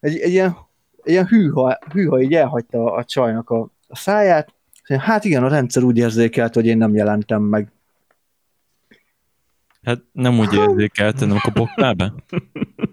egy, 0.00 0.18
egy 0.18 0.30
ilyen, 0.30 0.56
egy 1.02 1.12
ilyen 1.12 1.26
hűha, 1.26 1.78
hűha 1.92 2.20
így 2.20 2.34
elhagyta 2.34 2.92
a 2.92 3.04
csajnak 3.04 3.50
a, 3.50 3.70
a 3.88 3.96
száját. 3.96 4.54
Hát 4.98 5.24
igen, 5.24 5.44
a 5.44 5.48
rendszer 5.48 5.82
úgy 5.82 5.96
érzékelt, 5.96 6.54
hogy 6.54 6.66
én 6.66 6.78
nem 6.78 6.94
jelentem 6.94 7.42
meg. 7.42 7.72
Hát 9.82 10.02
nem 10.12 10.38
úgy 10.38 10.54
érzékelte, 10.54 11.26
nem 11.26 11.38
kopoktál 11.42 11.92
be? 11.92 12.12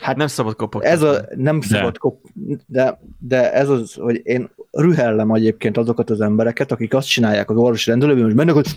Hát 0.00 0.16
Nem 0.16 0.26
szabad 0.26 0.56
kopogni. 0.56 0.88
ez 0.88 1.02
a, 1.02 1.24
nem 1.36 1.60
szabad 1.60 1.98
kop, 1.98 2.24
de, 2.66 3.00
de 3.18 3.52
ez 3.52 3.68
az, 3.68 3.94
hogy 3.94 4.20
én 4.24 4.50
rühellem 4.70 5.30
egyébként 5.30 5.76
azokat 5.76 6.10
az 6.10 6.20
embereket, 6.20 6.72
akik 6.72 6.94
azt 6.94 7.08
csinálják 7.08 7.50
az 7.50 7.56
orvosi 7.56 7.90
rendelőben, 7.90 8.24
hogy 8.24 8.34
mennek, 8.34 8.54
hogy 8.54 8.68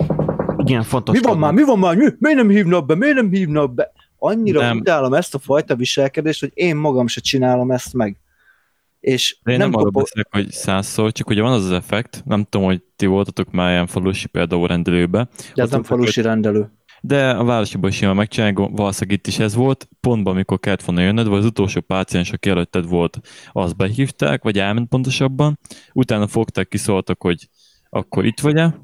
Igen, 0.58 0.84
fontos. 0.84 1.20
mi 1.20 1.26
van 1.28 1.38
már, 1.38 1.54
mi 1.54 1.64
van 1.64 1.80
már, 1.80 1.96
mi, 1.96 2.06
miért 2.20 2.38
nem 2.38 2.50
hívnak 2.50 2.86
be, 2.86 2.96
miért 2.96 3.16
nem 3.16 3.30
hívnak 3.30 3.74
be? 3.74 3.92
Annyira 4.18 4.62
Nem. 4.62 4.78
utálom 4.78 5.14
ezt 5.14 5.36
a 5.36 5.40
fajta 5.40 5.76
viselkedést, 5.76 6.40
hogy 6.40 6.52
én 6.54 6.76
magam 6.76 7.08
se 7.08 7.22
csinálom 7.22 7.72
ezt 7.72 7.94
meg. 7.94 8.18
És 9.00 9.38
De 9.44 9.52
én 9.52 9.58
nem, 9.58 9.70
nem 9.70 9.80
arról 9.80 9.92
kopog- 9.92 10.04
beszélek, 10.04 10.28
hogy 10.32 10.52
százszor, 10.52 11.12
csak 11.12 11.30
ugye 11.30 11.42
van 11.42 11.52
az 11.52 11.64
az 11.66 11.72
effekt, 11.72 12.22
nem 12.26 12.44
tudom, 12.50 12.66
hogy 12.68 12.82
ti 12.96 13.06
voltatok 13.06 13.52
már 13.52 13.72
ilyen 13.72 13.88
falusi 13.88 14.28
például 14.28 14.68
rendelőbe, 14.68 15.28
de 15.56 15.64
ez 15.64 15.72
nem 15.72 15.84
falusi 15.84 16.22
rendelő. 16.22 16.72
De 17.08 17.30
a 17.30 17.44
városiban 17.44 17.90
is 17.90 17.96
simán 17.96 18.16
megcsinálják, 18.16 18.58
valószínűleg 18.58 19.18
itt 19.18 19.28
is 19.28 19.40
ez 19.40 19.56
volt, 19.56 19.88
pontban, 20.00 20.34
amikor 20.34 20.60
kellett 20.60 20.82
volna 20.84 21.02
jönnöd, 21.02 21.28
vagy 21.28 21.38
az 21.40 21.46
utolsó 21.46 21.82
páciens, 21.82 22.32
aki 22.32 22.50
előtted 22.50 22.88
volt, 22.88 23.20
azt 23.52 23.76
behívták, 23.76 24.44
vagy 24.44 24.60
elment 24.60 24.88
pontosabban, 24.90 25.60
utána 25.94 26.28
fogták, 26.28 26.68
kiszóltak, 26.68 27.22
hogy 27.22 27.50
akkor 27.90 28.26
itt 28.26 28.40
vagy-e, 28.40 28.80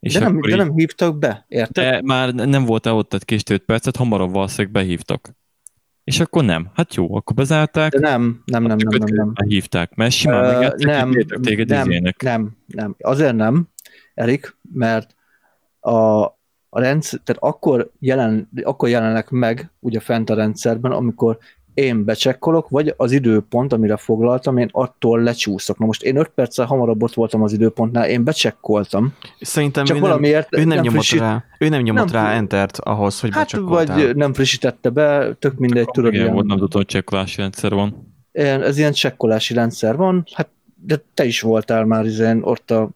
és 0.00 0.12
De 0.12 0.18
nem, 0.20 0.40
de 0.40 0.48
így- 0.48 0.56
nem 0.56 0.72
hívtak 0.74 1.18
be, 1.18 1.44
érted? 1.48 1.84
de 1.90 2.00
már 2.04 2.34
nem 2.34 2.64
volt 2.64 2.86
el 2.86 2.94
ott, 2.96 3.08
tehát 3.08 3.24
késtél 3.24 3.56
5 3.56 3.64
percet, 3.64 3.96
hamarabb 3.96 4.30
valószínűleg 4.32 4.72
behívtak. 4.72 5.36
És 6.04 6.20
akkor 6.20 6.44
nem. 6.44 6.70
Hát 6.74 6.94
jó, 6.94 7.14
akkor 7.16 7.36
bezárták, 7.36 7.92
De 7.92 7.98
nem, 7.98 8.42
nem, 8.44 8.62
nem, 8.62 8.76
nem, 8.76 8.98
nem, 8.98 9.14
nem. 9.14 9.32
hívták, 9.46 9.94
mert 9.94 10.12
simán 10.12 10.44
Ö, 10.44 10.52
megjátszik, 10.52 10.86
nem, 10.86 11.12
téged 11.42 11.68
nem, 11.68 11.90
izének. 11.90 12.22
nem, 12.22 12.56
nem. 12.66 12.94
Azért 12.98 13.34
nem, 13.34 13.68
Erik, 14.14 14.56
mert 14.72 15.14
a, 15.80 16.26
a 16.70 16.80
rendszer, 16.80 17.20
tehát 17.24 17.42
akkor, 17.42 17.90
jelen, 17.98 18.48
akkor 18.62 18.88
jelenek 18.88 19.30
meg 19.30 19.70
ugye 19.80 20.00
fent 20.00 20.30
a 20.30 20.34
rendszerben, 20.34 20.92
amikor 20.92 21.38
én 21.74 22.04
becsekkolok, 22.04 22.68
vagy 22.68 22.94
az 22.96 23.12
időpont, 23.12 23.72
amire 23.72 23.96
foglaltam, 23.96 24.56
én 24.56 24.68
attól 24.72 25.22
lecsúszok. 25.22 25.78
Na 25.78 25.86
most 25.86 26.02
én 26.02 26.16
5 26.16 26.28
perccel 26.34 26.66
hamarabb 26.66 27.02
ott 27.02 27.14
voltam 27.14 27.42
az 27.42 27.52
időpontnál, 27.52 28.08
én 28.08 28.24
becsekkoltam. 28.24 29.14
Szerintem 29.40 29.84
Csak 29.84 29.96
ő 29.96 30.00
nem, 30.00 30.08
valamiért 30.08 30.48
ő 30.54 30.58
nem, 30.58 30.68
nem 30.68 30.76
nyomott 30.76 30.92
frissít- 30.92 31.20
rá, 31.20 31.44
ő 31.58 31.68
nem 31.68 31.80
nyomott 31.82 32.10
nem- 32.12 32.22
rá 32.24 32.32
entert 32.32 32.78
ahhoz, 32.78 33.20
hogy 33.20 33.30
Hát 33.32 33.42
becsekkoltál. 33.42 33.96
vagy 33.96 34.16
nem 34.16 34.32
frissítette 34.32 34.88
be, 34.90 35.34
tök 35.38 35.54
mindegy, 35.58 35.88
tudod, 35.90 36.10
Igen, 36.12 36.22
ilyen, 36.22 36.34
volt, 36.34 36.46
nem 36.46 36.56
tudom, 36.56 36.70
hogy 36.72 36.86
csekkolási 36.86 37.40
rendszer 37.40 37.72
van. 37.74 38.16
ez 38.32 38.78
ilyen 38.78 38.92
csekkolási 38.92 39.54
rendszer 39.54 39.96
van, 39.96 40.24
hát 40.34 40.48
de 40.74 41.02
te 41.14 41.24
is 41.24 41.40
voltál 41.40 41.84
már 41.84 42.04
izén 42.04 42.40
ott 42.42 42.70
a, 42.70 42.88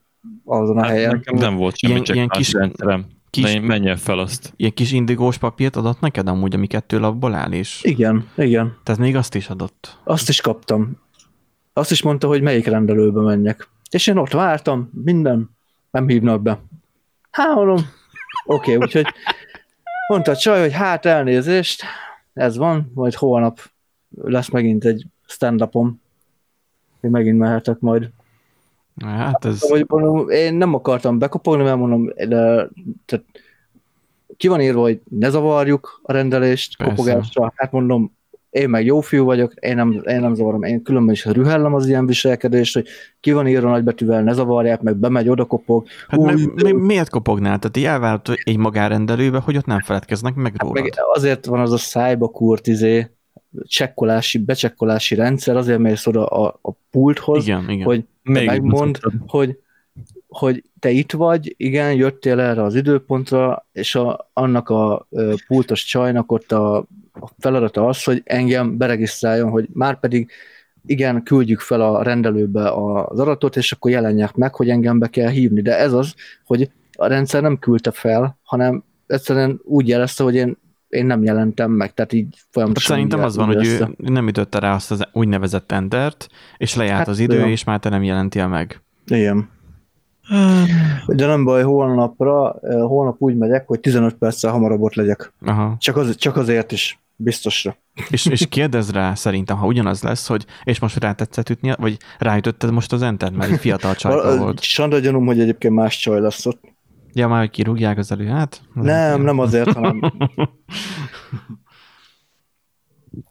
azon 0.45 0.79
a 0.79 0.83
Hát 0.83 0.91
helyen. 0.91 1.11
nekem 1.11 1.35
nem 1.35 1.57
volt 1.57 1.77
semmi 1.77 1.93
Ilyen- 1.93 2.07
ilyen 2.15 2.29
kis- 2.29 2.53
rendszerem. 2.53 3.05
Kis- 3.33 3.45
De 3.45 3.51
én 3.51 3.63
menjél 3.63 3.97
fel 3.97 4.19
azt. 4.19 4.53
Ilyen 4.57 4.73
kis 4.75 4.93
indigós 4.93 5.39
papírt 5.39 5.77
adott 5.77 6.01
neked 6.01 6.29
amúgy, 6.29 6.55
ami 6.55 6.67
kettő 6.67 6.99
lapból 6.99 7.35
áll, 7.35 7.53
és 7.53 7.83
Igen, 7.83 8.29
igen. 8.37 8.77
tehát 8.83 9.01
még 9.01 9.17
azt 9.17 9.35
is 9.35 9.49
adott. 9.49 9.99
Azt 10.05 10.29
is 10.29 10.41
kaptam. 10.41 11.01
Azt 11.73 11.91
is 11.91 12.03
mondta, 12.03 12.27
hogy 12.27 12.43
melyik 12.43 12.67
rendelőbe 12.67 13.21
menjek. 13.21 13.69
És 13.91 14.07
én 14.07 14.17
ott 14.17 14.31
vártam, 14.33 14.91
minden, 15.05 15.51
nem 15.91 16.09
hívnak 16.09 16.43
be. 16.43 16.61
Hát 17.31 17.55
mondom, 17.55 17.77
oké, 18.47 18.75
okay, 18.75 18.77
úgyhogy 18.77 19.07
mondta 20.09 20.31
a 20.31 20.37
csaj, 20.37 20.61
hogy 20.61 20.73
hát 20.73 21.07
elnézést, 21.07 21.83
ez 22.33 22.57
van, 22.57 22.91
majd 22.95 23.15
holnap 23.15 23.61
lesz 24.23 24.49
megint 24.49 24.85
egy 24.85 25.07
stand-upom, 25.27 26.01
én 27.01 27.11
megint 27.11 27.39
mehetek 27.39 27.79
majd. 27.79 28.11
Hát 29.01 29.45
ez... 29.45 29.69
Hogy 29.69 29.85
mondom, 29.89 30.29
én 30.29 30.55
nem 30.55 30.75
akartam 30.75 31.19
bekopogni, 31.19 31.63
mert 31.63 31.77
mondom, 31.77 32.07
de, 32.17 32.69
tehát 33.05 33.25
ki 34.37 34.49
van 34.49 34.61
írva, 34.61 34.81
hogy 34.81 35.01
ne 35.11 35.31
zavarjuk 35.31 36.01
a 36.03 36.13
rendelést 36.13 36.77
Persze. 36.77 36.95
kopogásra. 36.95 37.53
Hát 37.57 37.73
mondom, 37.73 38.13
én 38.51 38.69
meg 38.69 38.85
jó 38.85 39.01
fiú 39.01 39.25
vagyok, 39.25 39.53
én 39.55 39.75
nem, 39.75 40.03
én 40.07 40.21
nem 40.21 40.35
zavarom, 40.35 40.63
én 40.63 40.83
különben 40.83 41.15
is 41.15 41.25
rühellem 41.25 41.75
az 41.75 41.89
ilyen 41.89 42.07
viselkedést, 42.07 42.75
hogy 42.75 42.87
ki 43.21 43.33
van 43.33 43.47
írva 43.47 43.71
nagybetűvel, 43.71 44.23
ne 44.23 44.33
zavarják, 44.33 44.81
meg 44.81 44.97
bemegy, 44.97 45.29
oda 45.29 45.45
kopog. 45.45 45.87
Hát 46.09 46.21
Új, 46.21 46.33
mi, 46.33 46.63
mi, 46.63 46.73
miért 46.73 47.11
kopognál? 47.11 47.59
Tehát 47.59 47.77
így 47.77 47.85
elvárt 47.85 48.29
egy 48.45 48.57
magánrendelőbe, 48.57 49.39
hogy 49.39 49.57
ott 49.57 49.65
nem 49.65 49.81
feledkeznek 49.81 50.35
meg 50.35 50.55
rólad. 50.57 50.83
meg 50.83 50.93
azért 51.13 51.47
van 51.47 51.61
az 51.61 51.73
a 51.73 51.77
szájba 51.77 52.29
kurt 52.29 52.67
izé, 52.67 53.11
csekkolási, 53.63 54.39
becsekkolási 54.39 55.15
rendszer, 55.15 55.57
azért 55.57 55.79
mész 55.79 56.07
oda 56.07 56.27
a, 56.27 56.59
a 56.63 56.71
pulthoz, 56.91 57.47
igen, 57.47 57.71
igen. 57.71 57.85
hogy 57.85 58.05
Még 58.23 58.47
megmond, 58.47 58.99
hogy, 59.27 59.59
hogy 60.29 60.65
te 60.79 60.91
itt 60.91 61.13
vagy, 61.13 61.55
igen, 61.57 61.95
jöttél 61.95 62.41
erre 62.41 62.63
az 62.63 62.75
időpontra, 62.75 63.67
és 63.73 63.95
a, 63.95 64.31
annak 64.33 64.69
a 64.69 65.07
pultos 65.47 65.85
csajnak 65.85 66.33
ott 66.33 66.53
a, 66.53 66.77
a 67.13 67.29
feladata 67.39 67.87
az, 67.87 68.05
hogy 68.05 68.23
engem 68.25 68.77
beregisztráljon, 68.77 69.51
hogy 69.51 69.69
már 69.73 70.01
pedig 70.01 70.31
igen, 70.87 71.23
küldjük 71.23 71.61
fel 71.61 71.81
a 71.81 72.03
rendelőbe 72.03 72.71
az 72.71 73.21
adatot, 73.21 73.57
és 73.57 73.73
akkor 73.73 73.91
jelenjek 73.91 74.35
meg, 74.35 74.55
hogy 74.55 74.71
engem 74.71 74.99
be 74.99 75.09
kell 75.09 75.31
hívni. 75.31 75.63
De 75.63 75.79
ez 75.79 75.93
az, 75.93 76.15
hogy 76.45 76.71
a 76.93 77.07
rendszer 77.07 77.43
nem 77.43 77.59
küldte 77.59 77.91
fel, 77.91 78.39
hanem 78.43 78.85
egyszerűen 79.07 79.61
úgy 79.65 79.89
jelezte, 79.89 80.23
hogy 80.23 80.35
én, 80.35 80.57
én 80.93 81.07
nem 81.07 81.23
jelentem 81.23 81.71
meg, 81.71 81.95
tehát 81.95 82.13
így 82.13 82.37
folyamatosan 82.51 82.95
szerintem 82.95 83.19
így 83.19 83.25
az 83.25 83.37
van, 83.37 83.47
hogy 83.47 83.65
jelezte. 83.65 83.91
ő 83.99 84.09
nem 84.13 84.29
ütötte 84.29 84.59
rá 84.59 84.75
azt 84.75 84.91
az 84.91 85.05
úgynevezett 85.13 85.73
entert, 85.73 86.27
és 86.57 86.75
lejárt 86.75 86.99
Hát, 86.99 87.09
az 87.09 87.19
idő, 87.19 87.37
olyan. 87.37 87.49
és 87.49 87.65
már 87.65 87.79
te 87.79 87.89
nem 87.89 88.03
jelentél 88.03 88.47
meg. 88.49 88.83
Igen. 89.07 89.49
De 91.07 91.27
nem 91.27 91.45
baj, 91.45 91.63
holnapra, 91.63 92.55
holnap 92.87 93.17
úgy 93.19 93.37
megyek, 93.37 93.67
hogy 93.67 93.81
15 93.81 94.15
perccel 94.15 94.51
hamarabb 94.51 94.81
ott 94.81 94.95
legyek. 94.95 95.33
Aha. 95.41 95.77
Csak, 95.79 95.97
az, 95.97 96.17
csak 96.17 96.37
azért 96.37 96.73
is. 96.73 96.99
biztosra. 97.17 97.77
És, 98.11 98.27
és 98.27 98.47
kérdez 98.49 98.91
rá 98.91 99.15
szerintem, 99.15 99.57
ha 99.57 99.67
ugyanaz 99.67 100.03
lesz, 100.03 100.27
hogy 100.27 100.45
és 100.65 100.79
most 100.79 100.99
rá 101.01 101.13
tetszett 101.13 101.49
ütni, 101.49 101.73
vagy 101.79 101.97
ráütötted 102.19 102.71
most 102.71 102.93
az 102.93 103.03
entert, 103.03 103.37
mert 103.37 103.53
egy 103.53 103.59
fiatal 103.59 103.95
csajka 104.01 104.37
volt. 104.37 104.61
Sandra 104.63 104.99
gyanúm, 104.99 105.27
hogy 105.27 105.41
egyébként 105.41 105.75
más 105.75 105.97
csaj 105.99 106.21
lesz 106.21 106.47
ott. 106.47 106.61
Ja, 107.13 107.29
már 107.29 107.39
hogy 107.39 107.51
kirúgják 107.51 107.99
az 107.99 108.13
előját? 108.13 108.63
Nem, 108.75 109.23
nem 109.23 109.39
azért, 109.39 109.73
hanem 109.73 110.01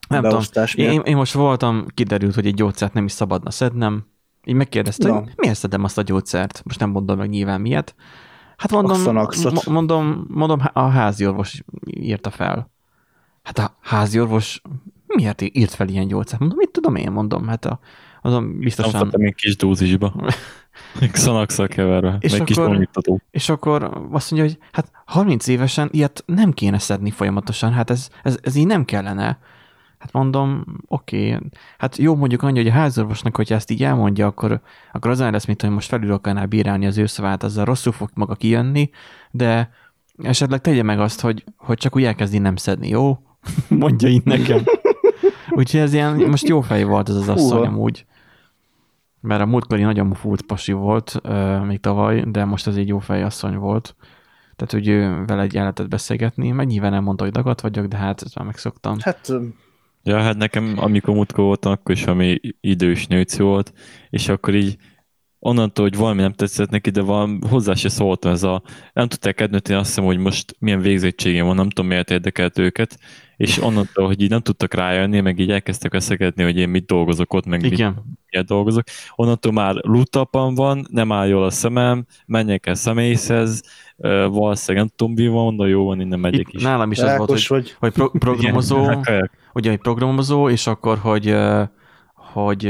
Nem 0.07 0.23
tudom. 0.23 0.41
Én, 0.73 1.01
én, 1.01 1.15
most 1.15 1.33
voltam, 1.33 1.85
kiderült, 1.93 2.35
hogy 2.35 2.45
egy 2.45 2.53
gyógyszert 2.53 2.93
nem 2.93 3.05
is 3.05 3.11
szabadna 3.11 3.51
szednem. 3.51 4.05
Így 4.43 4.55
megkérdezte, 4.55 5.07
Na. 5.07 5.19
hogy 5.19 5.33
miért 5.35 5.57
szedem 5.57 5.83
azt 5.83 5.97
a 5.97 6.01
gyógyszert? 6.01 6.61
Most 6.65 6.79
nem 6.79 6.89
mondom 6.89 7.17
meg 7.17 7.29
nyilván 7.29 7.61
miért. 7.61 7.95
Hát 8.57 8.71
mondom, 8.71 8.91
Axanaxot. 8.91 9.65
mondom, 9.65 10.25
mondom, 10.27 10.59
a 10.73 10.81
házi 10.81 11.27
orvos 11.27 11.63
írta 11.85 12.29
fel. 12.29 12.71
Hát 13.43 13.59
a 13.59 13.77
házi 13.81 14.19
orvos 14.19 14.61
miért 15.07 15.41
írt 15.41 15.73
fel 15.73 15.87
ilyen 15.87 16.07
gyógyszert? 16.07 16.39
Mondom, 16.39 16.57
mit 16.57 16.71
tudom 16.71 16.95
én, 16.95 17.11
mondom, 17.11 17.47
hát 17.47 17.65
a, 17.65 17.79
azon 18.21 18.57
biztosan. 18.59 19.01
Amfetamin 19.01 19.33
kis 19.33 19.55
dózisba. 19.55 20.13
Xanax-szal 21.11 21.67
keverve. 21.67 22.17
És 22.19 22.31
meg 22.31 22.43
kis 22.43 22.57
akkor- 22.57 22.69
onyugtató. 22.69 23.21
És 23.31 23.49
akkor 23.49 24.07
azt 24.11 24.31
mondja, 24.31 24.49
hogy 24.49 24.59
hát 24.71 24.91
30 25.05 25.47
évesen 25.47 25.89
ilyet 25.91 26.23
nem 26.25 26.51
kéne 26.51 26.79
szedni 26.79 27.09
folyamatosan, 27.09 27.71
hát 27.71 27.89
ez, 27.89 28.09
ez, 28.23 28.37
ez 28.41 28.55
így 28.55 28.67
nem 28.67 28.85
kellene. 28.85 29.39
Hát 29.99 30.11
mondom, 30.11 30.65
oké, 30.87 31.33
okay. 31.33 31.49
hát 31.77 31.97
jó 31.97 32.15
mondjuk 32.15 32.43
annyi, 32.43 32.57
hogy 32.57 32.67
a 32.67 32.71
házorvosnak, 32.71 33.35
hogyha 33.35 33.55
ezt 33.55 33.71
így 33.71 33.83
elmondja, 33.83 34.27
akkor, 34.27 34.61
akkor 34.91 35.11
az 35.11 35.19
lesz, 35.19 35.45
mint 35.45 35.61
hogy 35.61 35.69
most 35.69 35.87
felül 35.87 36.11
akarná 36.11 36.45
bírálni 36.45 36.85
az 36.85 36.97
ő 36.97 37.05
szavát, 37.05 37.43
azzal 37.43 37.65
rosszul 37.65 37.91
fog 37.91 38.09
maga 38.13 38.35
kijönni, 38.35 38.89
de 39.31 39.69
esetleg 40.23 40.61
tegye 40.61 40.83
meg 40.83 40.99
azt, 40.99 41.21
hogy, 41.21 41.43
hogy 41.57 41.77
csak 41.77 41.95
úgy 41.95 42.03
elkezdi 42.03 42.37
nem 42.37 42.55
szedni, 42.55 42.87
jó? 42.87 43.19
Mondja 43.67 44.09
így 44.09 44.23
nekem. 44.23 44.63
Úgyhogy 45.49 45.79
ez 45.79 45.93
ilyen, 45.93 46.15
most 46.15 46.47
jó 46.47 46.61
fej 46.61 46.83
volt 46.83 47.09
ez 47.09 47.15
az 47.15 47.29
asszony 47.29 47.57
Húha. 47.57 47.67
amúgy. 47.67 48.05
Mert 49.21 49.41
a 49.41 49.45
múltkori 49.45 49.81
nagyon 49.81 50.13
fúlt 50.13 50.41
pasi 50.41 50.71
volt, 50.71 51.19
euh, 51.23 51.65
még 51.65 51.79
tavaly, 51.79 52.23
de 52.27 52.45
most 52.45 52.67
ez 52.67 52.75
egy 52.75 52.87
jó 52.87 52.99
fej 52.99 53.23
asszony 53.23 53.55
volt. 53.55 53.95
Tehát, 54.55 54.73
hogy 54.73 54.87
ő 54.87 55.25
vele 55.25 55.41
egy 55.41 55.53
lehetett 55.53 55.87
beszélgetni, 55.87 56.51
meg 56.51 56.67
nyilván 56.67 56.93
elmondta, 56.93 57.23
hogy 57.23 57.33
dagat 57.33 57.61
vagyok, 57.61 57.85
de 57.85 57.97
hát 57.97 58.21
ezt 58.21 58.35
már 58.35 58.45
megszoktam. 58.45 58.97
Hát 58.99 59.31
Ja, 60.03 60.19
hát 60.19 60.37
nekem, 60.37 60.73
amikor 60.77 61.13
mutka 61.15 61.41
voltam, 61.41 61.71
akkor 61.71 61.95
is 61.95 62.05
ami 62.05 62.39
idős 62.61 63.07
nőc 63.07 63.37
volt, 63.37 63.73
és 64.09 64.27
akkor 64.27 64.55
így 64.55 64.77
onnantól, 65.39 65.85
hogy 65.85 65.97
valami 65.97 66.21
nem 66.21 66.33
tetszett 66.33 66.69
neki, 66.69 66.89
de 66.89 67.01
valami, 67.01 67.39
hozzá 67.49 67.73
se 67.73 67.89
szóltam 67.89 68.31
ez 68.31 68.43
a, 68.43 68.61
nem 68.93 69.07
tudták 69.07 69.39
eldönteni 69.41 69.79
azt 69.79 69.87
hiszem, 69.87 70.03
hogy 70.03 70.17
most 70.17 70.55
milyen 70.59 70.81
végzettségem 70.81 71.45
van, 71.45 71.55
nem 71.55 71.69
tudom 71.69 71.89
miért 71.89 72.11
érdekelt 72.11 72.57
őket, 72.57 72.99
és 73.37 73.57
onnantól, 73.57 74.05
hogy 74.05 74.21
így 74.21 74.29
nem 74.29 74.41
tudtak 74.41 74.73
rájönni, 74.73 75.19
meg 75.19 75.39
így 75.39 75.51
elkezdtek 75.51 75.91
veszekedni, 75.91 76.43
hogy 76.43 76.57
én 76.57 76.69
mit 76.69 76.85
dolgozok 76.85 77.33
ott, 77.33 77.45
meg 77.45 77.61
mit, 77.61 77.93
Miért 78.31 78.47
dolgozok. 78.47 78.83
Onnantól 79.15 79.51
már 79.51 79.75
lutapam 79.75 80.55
van, 80.55 80.85
nem 80.89 81.11
áll 81.11 81.27
jól 81.27 81.43
a 81.43 81.49
szemem, 81.49 82.05
menjek 82.25 82.65
el 82.65 82.73
személyhez, 82.73 83.61
valószínűleg 84.29 84.85
nem 84.85 84.93
tudom, 84.95 85.13
mi 85.13 85.27
van, 85.27 85.57
de 85.57 85.67
jó 85.67 85.85
van, 85.85 86.01
innen 86.01 86.19
megyek 86.19 86.39
Itt 86.39 86.53
is. 86.53 86.63
nálam 86.63 86.91
is 86.91 86.99
az 86.99 87.17
volt, 87.17 87.29
hogy, 87.29 87.45
vagy. 87.47 87.75
hogy 87.79 87.91
pro- 87.91 88.11
programozó, 88.27 88.89
ugye, 89.53 89.69
hogy 89.69 89.79
programozó, 89.79 90.49
és 90.49 90.67
akkor, 90.67 90.97
hogy, 90.97 91.35
hogy 92.15 92.63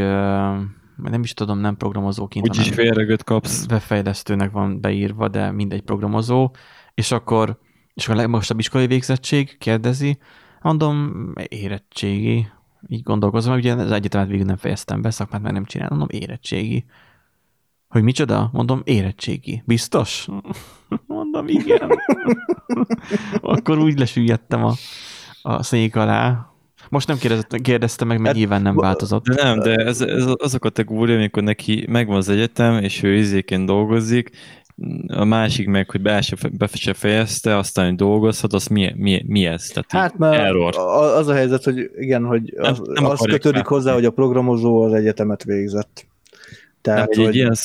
nem 0.95 1.21
is 1.23 1.33
tudom, 1.33 1.59
nem 1.59 1.77
programozóként, 1.77 2.47
Úgyis 2.47 2.69
hanem 2.69 2.73
félregőt 2.85 3.23
kapsz. 3.23 3.65
webfejlesztőnek 3.69 4.51
van 4.51 4.81
beírva, 4.81 5.27
de 5.27 5.51
mindegy 5.51 5.81
programozó, 5.81 6.51
és 6.93 7.11
akkor, 7.11 7.57
és 7.93 8.03
akkor 8.03 8.15
a 8.15 8.19
legmagasabb 8.19 8.59
iskolai 8.59 8.87
végzettség 8.87 9.57
kérdezi, 9.57 10.17
mondom, 10.61 11.13
érettségi, 11.47 12.47
így 12.87 13.03
gondolkozom, 13.03 13.55
ugye 13.55 13.73
az 13.73 13.91
egyetemet 13.91 14.27
végül 14.27 14.45
nem 14.45 14.57
fejeztem 14.57 15.01
be, 15.01 15.11
szakmát 15.11 15.41
már 15.41 15.53
nem 15.53 15.65
csinálom, 15.65 15.97
mondom, 15.97 16.19
érettségi. 16.19 16.85
Hogy 17.87 18.03
micsoda? 18.03 18.49
Mondom, 18.53 18.81
érettségi. 18.83 19.63
Biztos? 19.65 20.27
Mondom, 21.07 21.47
igen. 21.47 21.89
Akkor 23.41 23.79
úgy 23.79 23.99
lesüllyedtem 23.99 24.63
a, 24.63 24.73
a 25.41 25.63
szék 25.63 25.95
alá. 25.95 26.51
Most 26.89 27.07
nem 27.07 27.17
kérdezte, 27.17 27.57
kérdezte 27.57 28.05
meg, 28.05 28.17
mert 28.17 28.27
Hát, 28.27 28.35
nyilván 28.35 28.61
nem 28.61 28.75
változott. 28.75 29.25
De 29.25 29.43
nem, 29.43 29.59
de 29.59 29.75
ez, 29.75 30.01
ez 30.01 30.25
az 30.37 30.53
a 30.53 30.59
kategória, 30.59 31.15
amikor 31.15 31.43
neki 31.43 31.85
megvan 31.89 32.15
az 32.15 32.29
egyetem, 32.29 32.83
és 32.83 33.03
ő 33.03 33.15
izéként 33.15 33.65
dolgozik, 33.65 34.29
a 35.07 35.23
másik 35.23 35.67
meg, 35.67 35.89
hogy 35.89 36.01
be 36.01 36.21
se, 36.21 36.35
be 36.51 36.67
se 36.73 36.93
fejezte, 36.93 37.57
aztán 37.57 37.85
hogy 37.85 37.95
dolgozhat, 37.95 38.53
az 38.53 38.67
mi, 38.67 38.93
mi, 38.97 39.23
mi 39.27 39.45
ez? 39.45 39.67
Tehát 39.67 39.91
Hát 39.91 40.17
mert 40.17 40.41
error. 40.43 40.77
az 41.17 41.27
a 41.27 41.33
helyzet, 41.33 41.63
hogy 41.63 41.89
igen, 41.97 42.23
hogy 42.25 42.53
Nem- 42.55 42.71
az, 42.71 42.81
nem 42.93 43.05
az 43.05 43.19
kötődik 43.19 43.55
már. 43.55 43.65
hozzá, 43.65 43.93
hogy 43.93 44.05
a 44.05 44.11
programozó 44.11 44.81
az 44.81 44.93
egyetemet 44.93 45.43
végzett. 45.43 46.05
Nem, 46.81 46.95
Tehát, 46.95 47.15
hogy 47.15 47.25
egy 47.25 47.35
ilyen, 47.35 47.55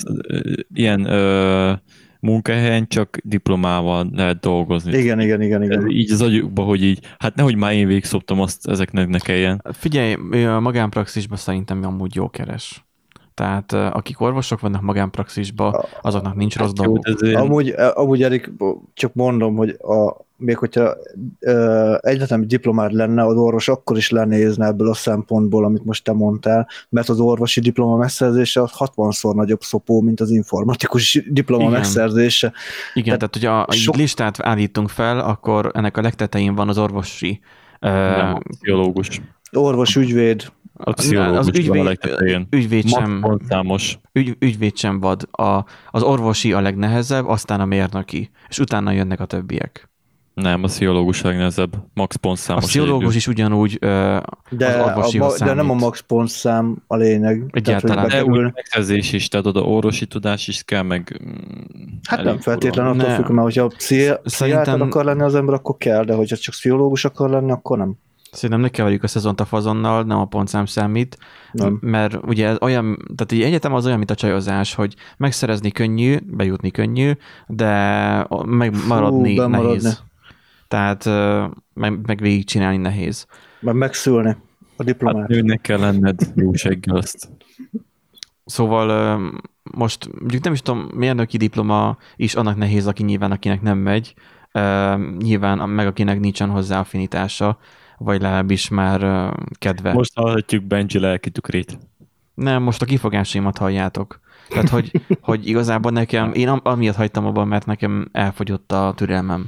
ilyen 0.75 1.05
ö, 1.05 1.73
munkahelyen 2.21 2.87
csak 2.89 3.19
diplomával 3.23 4.11
lehet 4.13 4.41
dolgozni. 4.41 4.99
igen, 4.99 5.21
igen, 5.21 5.43
igen, 5.43 5.63
igen. 5.63 5.89
Így 5.91 6.13
az 6.13 6.21
agyukba, 6.23 6.63
hogy 6.63 6.83
így, 6.85 6.99
hát 7.19 7.35
nehogy 7.35 7.57
már 7.57 7.73
én 7.73 7.87
végigszoptam 7.87 8.41
azt, 8.41 8.69
ezeknek 8.69 9.09
ne 9.09 9.19
kelljen. 9.19 9.63
Figyelj, 9.73 10.45
a 10.45 10.61
magánpraxisban 10.61 11.39
szerintem 11.39 11.85
amúgy 11.85 12.15
jó 12.15 12.29
keres. 12.31 12.86
Tehát 13.37 13.73
akik 13.73 14.21
orvosok 14.21 14.61
vannak 14.61 14.81
magánpraxisban, 14.83 15.85
azoknak 16.03 16.35
nincs 16.35 16.57
rossz 16.57 16.71
dolguk. 16.73 17.05
de 17.05 17.13
ezért- 17.13 17.41
Amúgy, 17.41 17.75
amúgy 17.95 18.23
Erik, 18.23 18.51
csak 18.95 19.15
mondom, 19.15 19.57
hogy 19.57 19.69
a, 19.71 20.25
még 20.37 20.57
hogyha 20.57 20.95
ö, 21.41 21.95
egyetemi 22.01 22.47
diplomád 22.47 22.93
lenne, 22.93 23.25
az 23.25 23.37
orvos 23.37 23.69
akkor 23.69 23.97
is 23.97 24.11
lenézne 24.11 24.67
ebből 24.67 24.89
a 24.89 24.95
szempontból, 24.95 25.65
amit 25.65 25.85
most 25.85 26.05
te 26.05 26.13
mondtál, 26.13 26.69
mert 26.89 27.09
az 27.09 27.21
orvosi 27.21 27.61
diploma 27.61 27.97
megszerzése 27.97 28.63
az 28.63 28.71
60-szor 28.79 29.35
nagyobb 29.35 29.61
szopó, 29.63 30.01
mint 30.01 30.21
az 30.21 30.31
informatikus 30.31 31.23
diploma 31.31 31.63
Igen. 31.63 31.75
megszerzése. 31.75 32.53
Igen, 32.95 33.19
tehát 33.19 33.35
hogyha 33.35 33.67
sok- 33.69 33.73
sok... 33.83 33.97
listát 33.97 34.41
állítunk 34.43 34.89
fel, 34.89 35.19
akkor 35.19 35.71
ennek 35.75 35.97
a 35.97 36.01
legtetején 36.01 36.55
van 36.55 36.69
az 36.69 36.79
orvosi 36.79 37.41
ö, 37.81 37.89
nem, 37.89 38.39
pszichológus. 38.49 39.21
Orvos, 39.53 39.97
ügyvéd, 39.97 40.53
A 40.79 40.93
pszichológus 40.93 41.39
az 41.39 41.47
van 41.47 41.55
a 41.55 41.59
ügyvéd, 41.59 41.85
legtetején. 41.85 42.47
ügyvéd 42.51 42.89
sem, 42.89 43.25
ügy, 44.13 44.37
ügyvéd 44.39 44.77
sem 44.77 45.01
vad. 45.01 45.29
A, 45.31 45.65
az 45.91 46.03
orvosi 46.03 46.53
a 46.53 46.61
legnehezebb, 46.61 47.27
aztán 47.27 47.61
a 47.61 47.65
mérnöki, 47.65 48.31
és 48.49 48.59
utána 48.59 48.91
jönnek 48.91 49.21
a 49.21 49.25
többiek. 49.25 49.89
Nem, 50.35 50.63
a 50.63 50.67
pszichológus 50.67 51.23
a 51.23 51.29
legnehezebb. 51.29 51.77
Max 51.95 52.15
A 52.15 52.19
pontszámos. 52.19 52.65
pszichológus 52.65 53.03
jegyű. 53.05 53.17
is 53.17 53.27
ugyanúgy 53.27 53.77
ö, 53.81 54.19
de, 54.51 54.67
az 54.67 54.75
a, 54.75 54.85
orvosihoz 54.85 55.41
ma- 55.41 55.47
de 55.47 55.53
nem 55.53 55.71
a 55.71 55.75
max 55.75 56.01
pontszám 56.01 56.77
a 56.87 56.97
lényeg. 56.97 57.45
Egyáltalán. 57.51 58.09
Tehát, 58.09 58.27
De 58.27 58.41
megszerzés 58.55 59.13
is, 59.13 59.29
tehát 59.29 59.47
oda 59.47 59.61
orvosi 59.61 60.07
tudás 60.07 60.49
is 60.49 60.63
kell, 60.63 60.83
meg... 60.83 61.21
mm, 61.25 61.31
hát 62.09 62.23
nem 62.25 62.39
feltétlenül 62.39 63.01
attól 63.01 63.15
függ, 63.15 63.29
mert 63.29 63.43
hogyha 63.43 63.67
pszichi- 63.67 64.03
pszichiáter 64.23 64.31
Szerintem- 64.65 64.81
akar 64.81 65.05
lenni 65.05 65.23
az 65.23 65.35
ember, 65.35 65.55
akkor 65.55 65.77
kell, 65.77 66.05
de 66.05 66.15
hogyha 66.15 66.37
csak 66.37 66.55
pszichológus 66.55 67.05
akar 67.05 67.31
lenni, 67.31 67.51
akkor 67.51 67.79
nem. 67.79 67.95
Szerintem 68.37 68.61
ne 68.61 68.69
keverjük 68.69 69.03
a 69.03 69.07
szezont 69.09 69.41
a 69.41 69.45
fazonnal, 69.45 70.03
nem 70.03 70.19
a 70.19 70.25
pontszám 70.25 70.67
számít, 70.67 71.19
Nem. 71.53 71.79
mert 71.81 72.19
ugye 72.27 72.47
ez 72.49 72.57
olyan, 72.61 72.97
tehát 73.15 73.33
egy 73.33 73.43
egyetem 73.43 73.75
az 73.75 73.85
olyan, 73.87 73.99
mint 73.99 74.11
a 74.11 74.15
csajozás, 74.15 74.75
hogy 74.75 74.95
megszerezni 75.17 75.71
könnyű, 75.71 76.17
bejutni 76.27 76.71
könnyű, 76.71 77.13
de 77.47 77.67
megmaradni 78.45 79.31
Fú, 79.31 79.37
bemaradni. 79.37 79.69
nehéz. 79.83 80.03
Tehát 80.69 81.05
meg, 81.75 81.99
meg 82.07 82.19
végigcsinálni 82.21 82.77
nehéz. 82.77 83.27
Mert 83.61 83.77
megszülni 83.77 84.29
a 84.29 84.37
Hát 84.79 84.87
diplomát. 84.87 85.29
nőnek 85.29 85.61
kell 85.61 85.79
lenned 85.79 86.21
jó 86.35 86.53
seggel 86.53 86.97
azt. 86.97 87.29
Szóval 88.45 89.19
most 89.63 90.09
mondjuk 90.21 90.43
nem 90.43 90.53
is 90.53 90.63
tudom, 90.63 90.89
mérnöki 90.95 91.37
diploma 91.37 91.97
is 92.17 92.35
annak 92.35 92.57
nehéz, 92.57 92.87
aki 92.87 93.03
nyilván, 93.03 93.31
akinek 93.31 93.63
nem 93.63 93.79
megy, 93.79 94.15
nyilván 95.19 95.69
meg 95.69 95.87
akinek 95.87 96.21
nincsen 96.21 96.49
hozzá 96.51 96.79
affinitása, 96.81 97.59
vagy 97.99 98.21
legalábbis 98.21 98.69
már 98.69 99.33
kedve. 99.59 99.93
Most 99.93 100.13
hallhatjuk 100.15 100.65
Benji 100.65 100.99
lelki 100.99 101.31
tükrét. 101.31 101.79
Nem, 102.35 102.63
most 102.63 102.83
a 102.83 102.87
kifogásaimat 102.87 103.59
halljátok. 103.59 104.21
Tehát, 104.49 104.69
hogy, 104.69 105.01
hogy 105.21 105.49
igazából 105.49 105.93
nekem, 105.93 106.33
én 106.33 106.49
am- 106.49 106.61
amiatt 106.63 106.97
hagytam 106.97 107.27
abban, 107.27 107.49
mert 107.49 107.67
nekem 107.67 108.09
elfogyott 108.13 108.73
a 108.73 108.93
türelmem, 108.97 109.47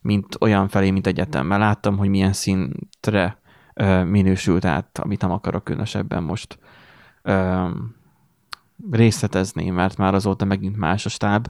mint 0.00 0.36
olyan 0.40 0.68
felé, 0.68 0.90
mint 0.90 1.06
egyetem. 1.06 1.46
Mert 1.46 1.60
láttam, 1.60 1.96
hogy 1.96 2.08
milyen 2.08 2.32
szintre 2.32 3.38
minősült 4.04 4.64
át, 4.64 4.98
amit 4.98 5.20
nem 5.20 5.30
akarok 5.30 5.64
különösebben 5.64 6.22
most 6.22 6.58
részletezni, 8.90 9.70
mert 9.70 9.96
már 9.96 10.14
azóta 10.14 10.44
megint 10.44 10.76
más 10.76 11.06
a 11.06 11.08
stáb, 11.08 11.46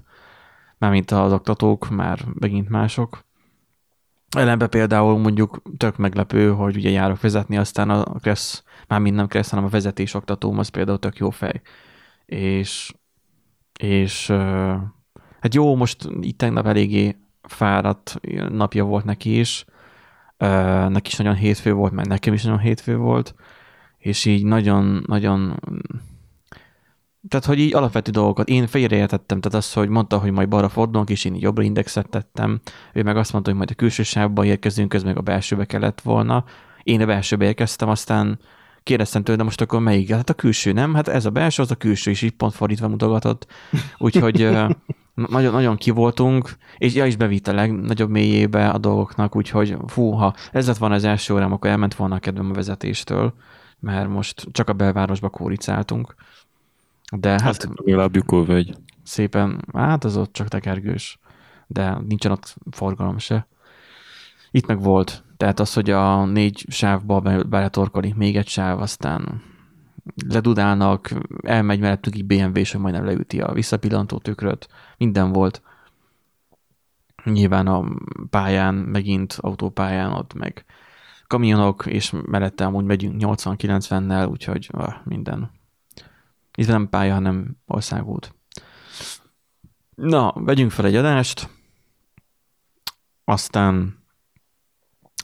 mármint 0.78 1.10
az 1.10 1.32
oktatók 1.32 1.88
már 1.88 2.24
megint 2.38 2.68
mások. 2.68 3.23
Ellenben 4.34 4.68
például 4.68 5.18
mondjuk 5.18 5.62
tök 5.76 5.96
meglepő, 5.96 6.50
hogy 6.50 6.76
ugye 6.76 6.90
járok 6.90 7.20
vezetni, 7.20 7.56
aztán 7.56 7.90
a 7.90 8.18
Kressz, 8.18 8.62
már 8.88 9.00
mind 9.00 9.16
nem 9.16 9.26
Kressz, 9.26 9.50
hanem 9.50 9.64
a 9.64 9.68
vezetés 9.68 10.14
oktatóm, 10.14 10.58
az 10.58 10.68
például 10.68 10.98
tök 10.98 11.16
jó 11.16 11.30
fej. 11.30 11.60
És, 12.26 12.94
és 13.80 14.26
hát 15.40 15.54
jó, 15.54 15.76
most 15.76 16.08
itt 16.20 16.38
tegnap 16.38 16.66
eléggé 16.66 17.16
fáradt 17.42 18.20
napja 18.48 18.84
volt 18.84 19.04
neki 19.04 19.38
is, 19.38 19.64
neki 20.88 21.10
is 21.10 21.16
nagyon 21.16 21.34
hétfő 21.34 21.72
volt, 21.72 21.92
meg 21.92 22.06
nekem 22.06 22.32
is 22.32 22.42
nagyon 22.42 22.58
hétfő 22.58 22.96
volt, 22.96 23.34
és 23.98 24.24
így 24.24 24.44
nagyon-nagyon 24.44 25.60
tehát, 27.28 27.44
hogy 27.44 27.58
így 27.58 27.74
alapvető 27.74 28.10
dolgokat, 28.10 28.48
én 28.48 28.66
félreértettem, 28.66 29.40
tehát 29.40 29.58
az, 29.58 29.72
hogy 29.72 29.88
mondta, 29.88 30.18
hogy 30.18 30.30
majd 30.30 30.48
balra 30.48 30.68
fordulunk, 30.68 31.10
és 31.10 31.24
én 31.24 31.34
jobbra 31.34 31.62
indexet 31.62 32.08
tettem, 32.08 32.60
ő 32.92 33.02
meg 33.02 33.16
azt 33.16 33.32
mondta, 33.32 33.50
hogy 33.50 33.58
majd 33.58 33.70
a 33.70 33.74
külső 33.74 34.02
sávba 34.02 34.44
érkezünk, 34.44 34.94
ez 34.94 35.02
meg 35.02 35.16
a 35.16 35.20
belsőbe 35.20 35.64
kellett 35.64 36.00
volna. 36.00 36.44
Én 36.82 37.00
a 37.00 37.06
belsőbe 37.06 37.44
érkeztem, 37.44 37.88
aztán 37.88 38.38
kérdeztem 38.82 39.22
tőle, 39.22 39.38
de 39.38 39.44
most 39.44 39.60
akkor 39.60 39.80
melyik? 39.80 40.10
Hát 40.10 40.30
a 40.30 40.34
külső, 40.34 40.72
nem? 40.72 40.94
Hát 40.94 41.08
ez 41.08 41.24
a 41.24 41.30
belső, 41.30 41.62
az 41.62 41.70
a 41.70 41.74
külső, 41.74 42.10
és 42.10 42.22
így 42.22 42.30
pont 42.30 42.54
fordítva 42.54 42.88
mutogatott. 42.88 43.46
Úgyhogy 43.98 44.48
nagyon, 45.14 45.52
nagyon 45.52 45.76
kivoltunk, 45.76 46.56
és 46.78 46.94
ja 46.94 47.06
is 47.06 47.16
bevitt 47.16 47.48
a 47.48 47.54
legnagyobb 47.54 48.10
mélyébe 48.10 48.68
a 48.68 48.78
dolgoknak, 48.78 49.36
úgyhogy 49.36 49.76
fú, 49.86 50.10
ha 50.10 50.34
ez 50.52 50.66
lett 50.66 50.76
volna 50.76 50.94
az 50.94 51.04
első 51.04 51.34
órám, 51.34 51.52
akkor 51.52 51.70
elment 51.70 51.94
volna 51.94 52.14
a 52.14 52.18
kedvem 52.18 52.50
a 52.50 52.54
vezetéstől, 52.54 53.34
mert 53.80 54.08
most 54.08 54.46
csak 54.52 54.68
a 54.68 54.72
belvárosba 54.72 55.28
kóricáltunk. 55.28 56.14
De 57.16 57.30
hát... 57.30 57.40
hát 57.40 57.68
legalább 57.74 58.14
vagy. 58.26 58.74
Szépen, 59.02 59.64
hát 59.72 60.04
az 60.04 60.16
ott 60.16 60.32
csak 60.32 60.48
tekergős, 60.48 61.18
de 61.66 61.98
nincsen 62.08 62.32
ott 62.32 62.56
forgalom 62.70 63.18
se. 63.18 63.46
Itt 64.50 64.66
meg 64.66 64.82
volt. 64.82 65.24
Tehát 65.36 65.60
az, 65.60 65.72
hogy 65.72 65.90
a 65.90 66.24
négy 66.24 66.66
sávba 66.68 67.20
beletorkolik 67.20 68.14
még 68.14 68.36
egy 68.36 68.48
sáv, 68.48 68.80
aztán 68.80 69.42
ledudálnak, 70.28 71.10
elmegy 71.42 71.80
mellettük 71.80 72.14
egy 72.14 72.24
BMW, 72.24 72.56
és 72.58 72.76
majdnem 72.76 73.04
leüti 73.04 73.40
a 73.40 73.52
visszapillantó 73.52 74.18
tükröt. 74.18 74.68
Minden 74.96 75.32
volt. 75.32 75.62
Nyilván 77.24 77.66
a 77.66 77.84
pályán, 78.30 78.74
megint 78.74 79.38
autópályán 79.40 80.12
ott 80.12 80.34
meg 80.34 80.64
kamionok, 81.26 81.86
és 81.86 82.12
mellette 82.26 82.64
amúgy 82.64 82.84
megyünk 82.84 83.14
80-90-nel, 83.18 84.30
úgyhogy 84.30 84.68
ah, 84.72 84.94
minden 85.04 85.50
itt 86.54 86.66
nem 86.66 86.88
pálya, 86.88 87.14
hanem 87.14 87.56
országút. 87.66 88.34
Na, 89.94 90.32
vegyünk 90.32 90.70
fel 90.70 90.84
egy 90.84 90.96
adást, 90.96 91.48
aztán 93.24 94.02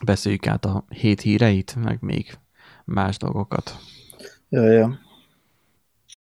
beszéljük 0.04 0.46
át 0.46 0.64
a 0.64 0.84
hét 0.88 1.20
híreit, 1.20 1.74
meg 1.74 1.98
még 2.00 2.38
más 2.84 3.16
dolgokat. 3.16 3.78
Ja, 4.48 4.62
ja. 4.62 4.98